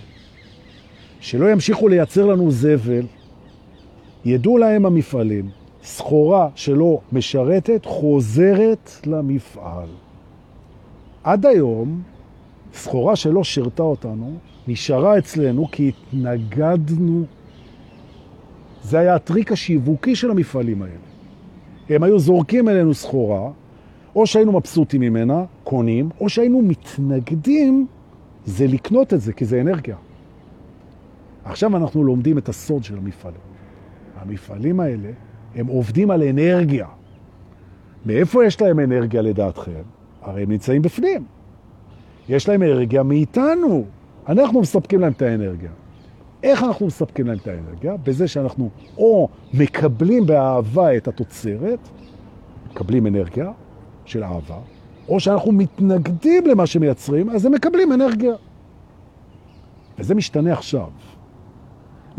[1.21, 3.07] שלא ימשיכו לייצר לנו זבל,
[4.25, 5.49] ידעו להם המפעלים,
[5.85, 9.89] סחורה שלא משרתת חוזרת למפעל.
[11.25, 12.03] עד היום,
[12.75, 14.33] סחורה שלא שרתה אותנו,
[14.69, 17.25] נשארה אצלנו כי התנגדנו.
[18.83, 20.95] זה היה הטריק השיווקי של המפעלים האלה.
[21.89, 23.51] הם היו זורקים אלינו סחורה,
[24.17, 27.87] או שהיינו מבסוטים ממנה, קונים, או שהיינו מתנגדים,
[28.45, 29.97] זה לקנות את זה, כי זה אנרגיה.
[31.45, 33.41] עכשיו אנחנו לומדים את הסוד של המפעלים.
[34.21, 35.11] המפעלים האלה,
[35.55, 36.87] הם עובדים על אנרגיה.
[38.07, 39.83] מאיפה יש להם אנרגיה לדעתכם?
[40.23, 41.25] הרי הם נמצאים בפנים.
[42.29, 43.85] יש להם אנרגיה מאיתנו.
[44.29, 45.71] אנחנו מספקים להם את האנרגיה.
[46.43, 47.97] איך אנחנו מספקים להם את האנרגיה?
[47.97, 51.79] בזה שאנחנו או מקבלים באהבה את התוצרת,
[52.71, 53.51] מקבלים אנרגיה
[54.05, 54.59] של אהבה,
[55.09, 58.35] או שאנחנו מתנגדים למה שמייצרים, אז הם מקבלים אנרגיה.
[59.99, 60.89] וזה משתנה עכשיו.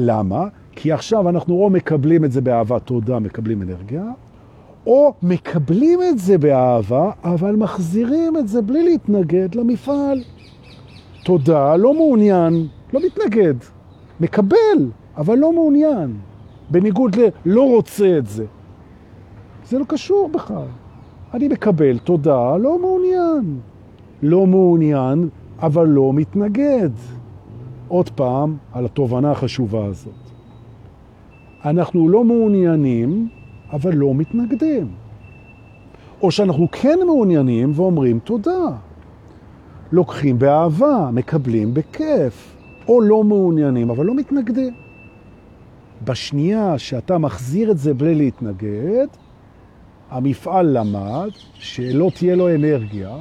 [0.02, 0.48] למה?
[0.76, 4.04] כי עכשיו אנחנו או מקבלים את זה באהבה, תודה, מקבלים אנרגיה,
[4.88, 10.24] או מקבלים את זה באהבה, אבל מחזירים את זה בלי להתנגד למפעל.
[11.24, 13.54] תודה, לא מעוניין, לא מתנגד.
[14.20, 16.14] מקבל, אבל לא מעוניין.
[16.70, 18.46] בניגוד ללא רוצה את זה.
[19.66, 20.68] זה לא קשור בכלל.
[21.34, 23.60] אני מקבל, תודה, לא מעוניין.
[24.22, 25.30] לא מעוניין,
[25.62, 26.90] אבל לא מתנגד.
[27.92, 30.14] עוד פעם על התובנה החשובה הזאת.
[31.66, 33.30] אנחנו לא מעוניינים,
[33.74, 34.92] אבל לא מתנגדים.
[36.22, 38.68] או שאנחנו כן מעוניינים ואומרים תודה.
[39.92, 42.56] לוקחים באהבה, מקבלים בכיף,
[42.88, 44.74] או לא מעוניינים, אבל לא מתנגדים.
[46.04, 49.08] בשנייה שאתה מחזיר את זה בלי להתנגד,
[50.10, 53.16] המפעל למד שלא תהיה לו אנרגיה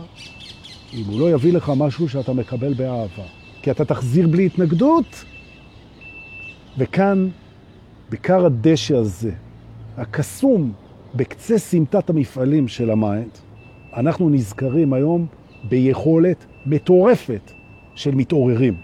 [0.95, 3.40] אם הוא לא יביא לך משהו שאתה מקבל באהבה.
[3.63, 5.25] כי אתה תחזיר בלי התנגדות,
[6.79, 7.29] וכאן,
[8.11, 9.33] בכר הדשא הזה,
[9.97, 10.73] הקסום
[11.15, 13.31] בקצה סמטת המפעלים של ה mind,
[13.97, 15.27] אנחנו נזכרים היום
[15.69, 17.51] ביכולת מטורפת
[17.95, 18.75] של מתעוררים.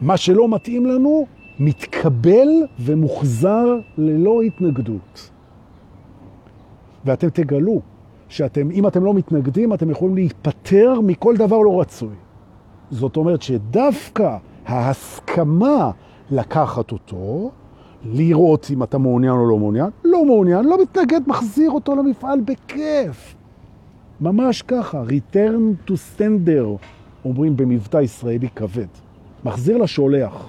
[0.00, 1.26] מה שלא מתאים לנו
[1.58, 2.48] מתקבל
[2.78, 3.66] ומוחזר
[3.98, 5.30] ללא התנגדות.
[7.04, 7.80] ואתם תגלו
[8.28, 12.14] שאתם, אם אתם לא מתנגדים, אתם יכולים להיפטר מכל דבר לא רצוי.
[12.90, 14.36] זאת אומרת שדווקא
[14.66, 15.90] ההסכמה
[16.30, 17.50] לקחת אותו,
[18.04, 23.34] לראות אם אתה מעוניין או לא מעוניין, לא מעוניין, לא מתנגד, מחזיר אותו למפעל בכיף.
[24.20, 26.66] ממש ככה, return to sender,
[27.24, 28.86] אומרים במבטא ישראלי כבד.
[29.44, 30.48] מחזיר לשולח.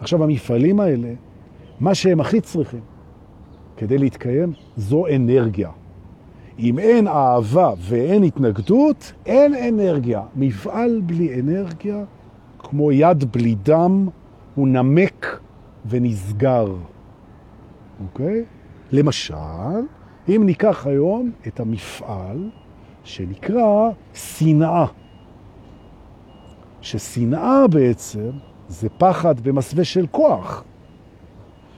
[0.00, 1.12] עכשיו, המפעלים האלה,
[1.80, 2.80] מה שהם הכי צריכים
[3.76, 5.70] כדי להתקיים, זו אנרגיה.
[6.58, 10.22] אם אין אהבה ואין התנגדות, אין אנרגיה.
[10.36, 12.04] מפעל בלי אנרגיה,
[12.58, 14.08] כמו יד בלי דם,
[14.54, 15.40] הוא נמק
[15.86, 16.74] ונסגר.
[18.02, 18.44] אוקיי?
[18.92, 19.34] למשל,
[20.28, 22.50] אם ניקח היום את המפעל
[23.04, 24.86] שנקרא שנאה,
[26.80, 28.30] ששנאה בעצם
[28.68, 30.64] זה פחד במסווה של כוח.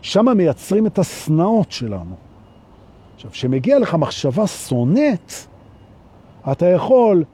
[0.03, 2.32] שם מייצרים את הסנאות שלנו.
[3.23, 5.33] עכשיו, כשמגיע לך מחשבה שונאת,
[6.53, 7.25] אתה יכול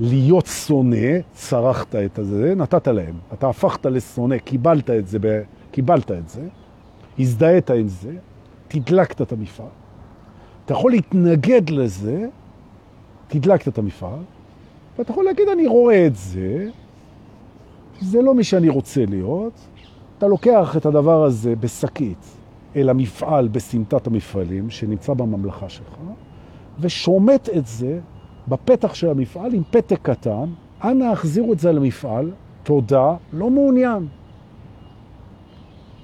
[0.00, 3.14] להיות שונא, צרכת את זה, נתת להם.
[3.32, 5.18] אתה הפכת לשונא, קיבלת את זה,
[5.70, 6.48] קיבלת את זה,
[7.18, 8.12] הזדהית עם זה,
[8.68, 9.66] תדלקת את המפעל.
[10.64, 12.26] אתה יכול להתנגד לזה,
[13.28, 14.22] תדלקת את המפעל,
[14.98, 16.68] ואתה יכול להגיד, אני רואה את זה,
[18.00, 19.52] זה לא מי שאני רוצה להיות.
[20.18, 22.43] אתה לוקח את הדבר הזה בשקית
[22.76, 25.96] אל המפעל בסמטת המפעלים שנמצא בממלכה שלך,
[26.80, 28.00] ושומט את זה
[28.48, 30.50] בפתח של המפעל עם פתק קטן,
[30.84, 32.30] אנא החזירו את זה למפעל,
[32.62, 34.06] תודה, לא מעוניין.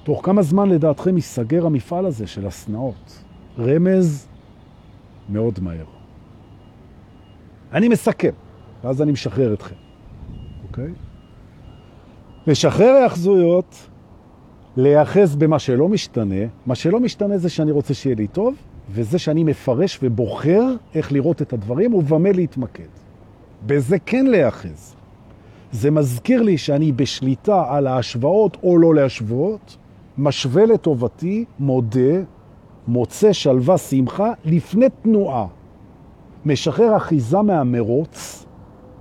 [0.03, 3.25] תוך כמה זמן לדעתכם ייסגר המפעל הזה של הסנאות?
[3.59, 4.29] רמז
[5.29, 5.85] מאוד מהר.
[7.73, 8.33] אני מסכם,
[8.85, 9.75] ואז אני משחרר אתכם,
[10.69, 10.93] אוקיי?
[12.47, 13.90] לשחרר היאחזויות,
[14.81, 16.45] להיאחז במה שלא משתנה.
[16.67, 18.55] מה שלא משתנה זה שאני רוצה שיהיה לי טוב,
[18.91, 20.63] וזה שאני מפרש ובוחר
[20.95, 22.89] איך לראות את הדברים ובמה להתמקד.
[23.67, 24.95] בזה כן להיאחז.
[25.73, 29.77] זה מזכיר לי שאני בשליטה על ההשוואות או לא להשוות,
[30.19, 32.21] משווה לטובתי, מודה,
[32.89, 35.47] מוצא שלווה שמחה לפני תנועה.
[36.45, 38.47] משחרר אחיזה מהמרוץ,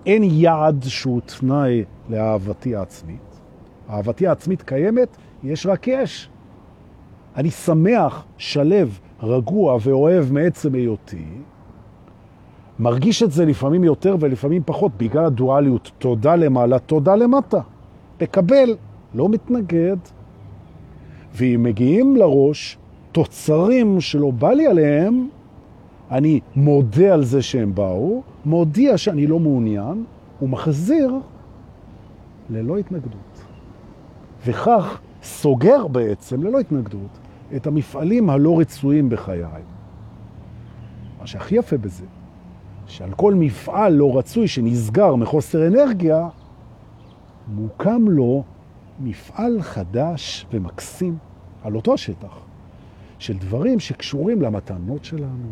[0.05, 3.39] אין יעד שהוא תנאי לאהבתי העצמית.
[3.89, 6.29] אהבתי העצמית קיימת, יש רק יש.
[7.35, 11.25] אני שמח, שלב, רגוע ואוהב מעצם היותי,
[12.79, 17.61] מרגיש את זה לפעמים יותר ולפעמים פחות, בגלל הדואליות, תודה למעלה, תודה למטה.
[18.21, 18.75] מקבל,
[19.13, 19.97] לא מתנגד.
[21.33, 22.77] ואם מגיעים לראש
[23.11, 25.27] תוצרים שלא בא לי עליהם,
[26.11, 30.03] אני מודה על זה שהם באו, מודיע שאני לא מעוניין,
[30.41, 31.13] ומחזיר
[32.49, 33.43] ללא התנגדות.
[34.45, 37.19] וכך סוגר בעצם, ללא התנגדות,
[37.55, 39.43] את המפעלים הלא רצויים בחיי.
[41.19, 42.05] מה שהכי יפה בזה,
[42.87, 46.27] שעל כל מפעל לא רצוי שנסגר מחוסר אנרגיה,
[47.47, 48.43] מוקם לו
[48.99, 51.17] מפעל חדש ומקסים
[51.63, 52.39] על אותו השטח,
[53.19, 55.49] של דברים שקשורים למתנות שלנו,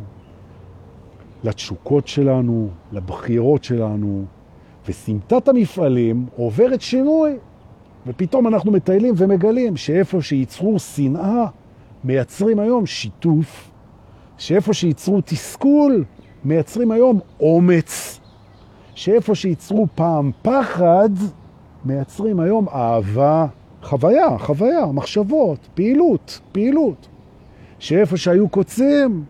[1.44, 4.26] לתשוקות שלנו, לבחירות שלנו,
[4.88, 7.38] וסמטת המפעלים עוברת שינוי.
[8.08, 11.46] ופתאום אנחנו מטיילים ומגלים שאיפה שייצרו שנאה,
[12.04, 13.72] מייצרים היום שיתוף,
[14.38, 16.04] שאיפה שייצרו תסכול,
[16.46, 18.20] מייצרים היום אומץ,
[18.96, 21.10] שאיפה שייצרו פעם פחד,
[21.86, 23.46] מייצרים היום אהבה,
[23.84, 27.08] חוויה, חוויה, מחשבות, פעילות, פעילות.
[27.80, 29.24] שאיפה שהיו קוצים,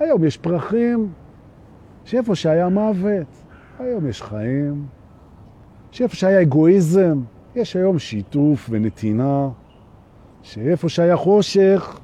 [0.00, 1.08] היום יש פרחים,
[2.04, 3.26] שאיפה שהיה מוות,
[3.78, 4.86] היום יש חיים,
[5.90, 7.20] שאיפה שהיה אגואיזם,
[7.56, 9.48] יש היום שיתוף ונתינה,
[10.42, 12.00] שאיפה שהיה חושך,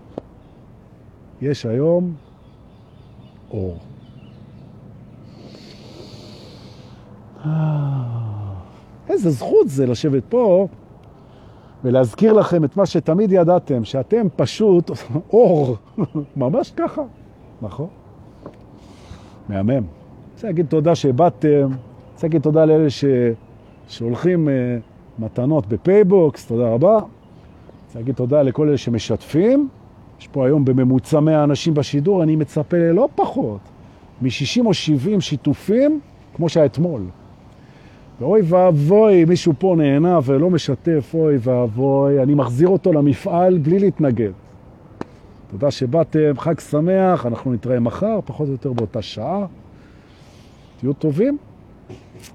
[1.42, 2.14] יש היום
[3.50, 3.78] אור.
[9.08, 10.68] איזה זכות זה לשבת פה
[11.84, 14.90] ולהזכיר לכם את מה שתמיד ידעתם, שאתם פשוט
[15.32, 15.76] אור,
[16.36, 17.02] ממש ככה,
[17.62, 17.88] נכון?
[19.48, 19.84] מהמם.
[20.34, 21.68] רוצה להגיד תודה שבאתם,
[22.12, 23.04] רוצה להגיד תודה לאלה ש...
[23.88, 27.00] ששולחים אה, מתנות בפייבוקס, תודה רבה.
[27.86, 29.68] רוצה להגיד תודה לכל אלה שמשתפים.
[30.20, 33.60] יש פה היום בממוצע 100 אנשים בשידור, אני מצפה ללא פחות
[34.22, 36.00] מ-60 או 70 שיתופים,
[36.34, 37.02] כמו שהיה אתמול.
[38.20, 44.32] ואוי ואבוי, מישהו פה נהנה ולא משתף, אוי ואבוי, אני מחזיר אותו למפעל בלי להתנגד.
[45.50, 49.46] תודה שבאתם, חג שמח, אנחנו נתראה מחר, פחות או יותר באותה שעה.
[50.80, 51.38] תהיו טובים,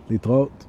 [0.09, 0.66] להתראות.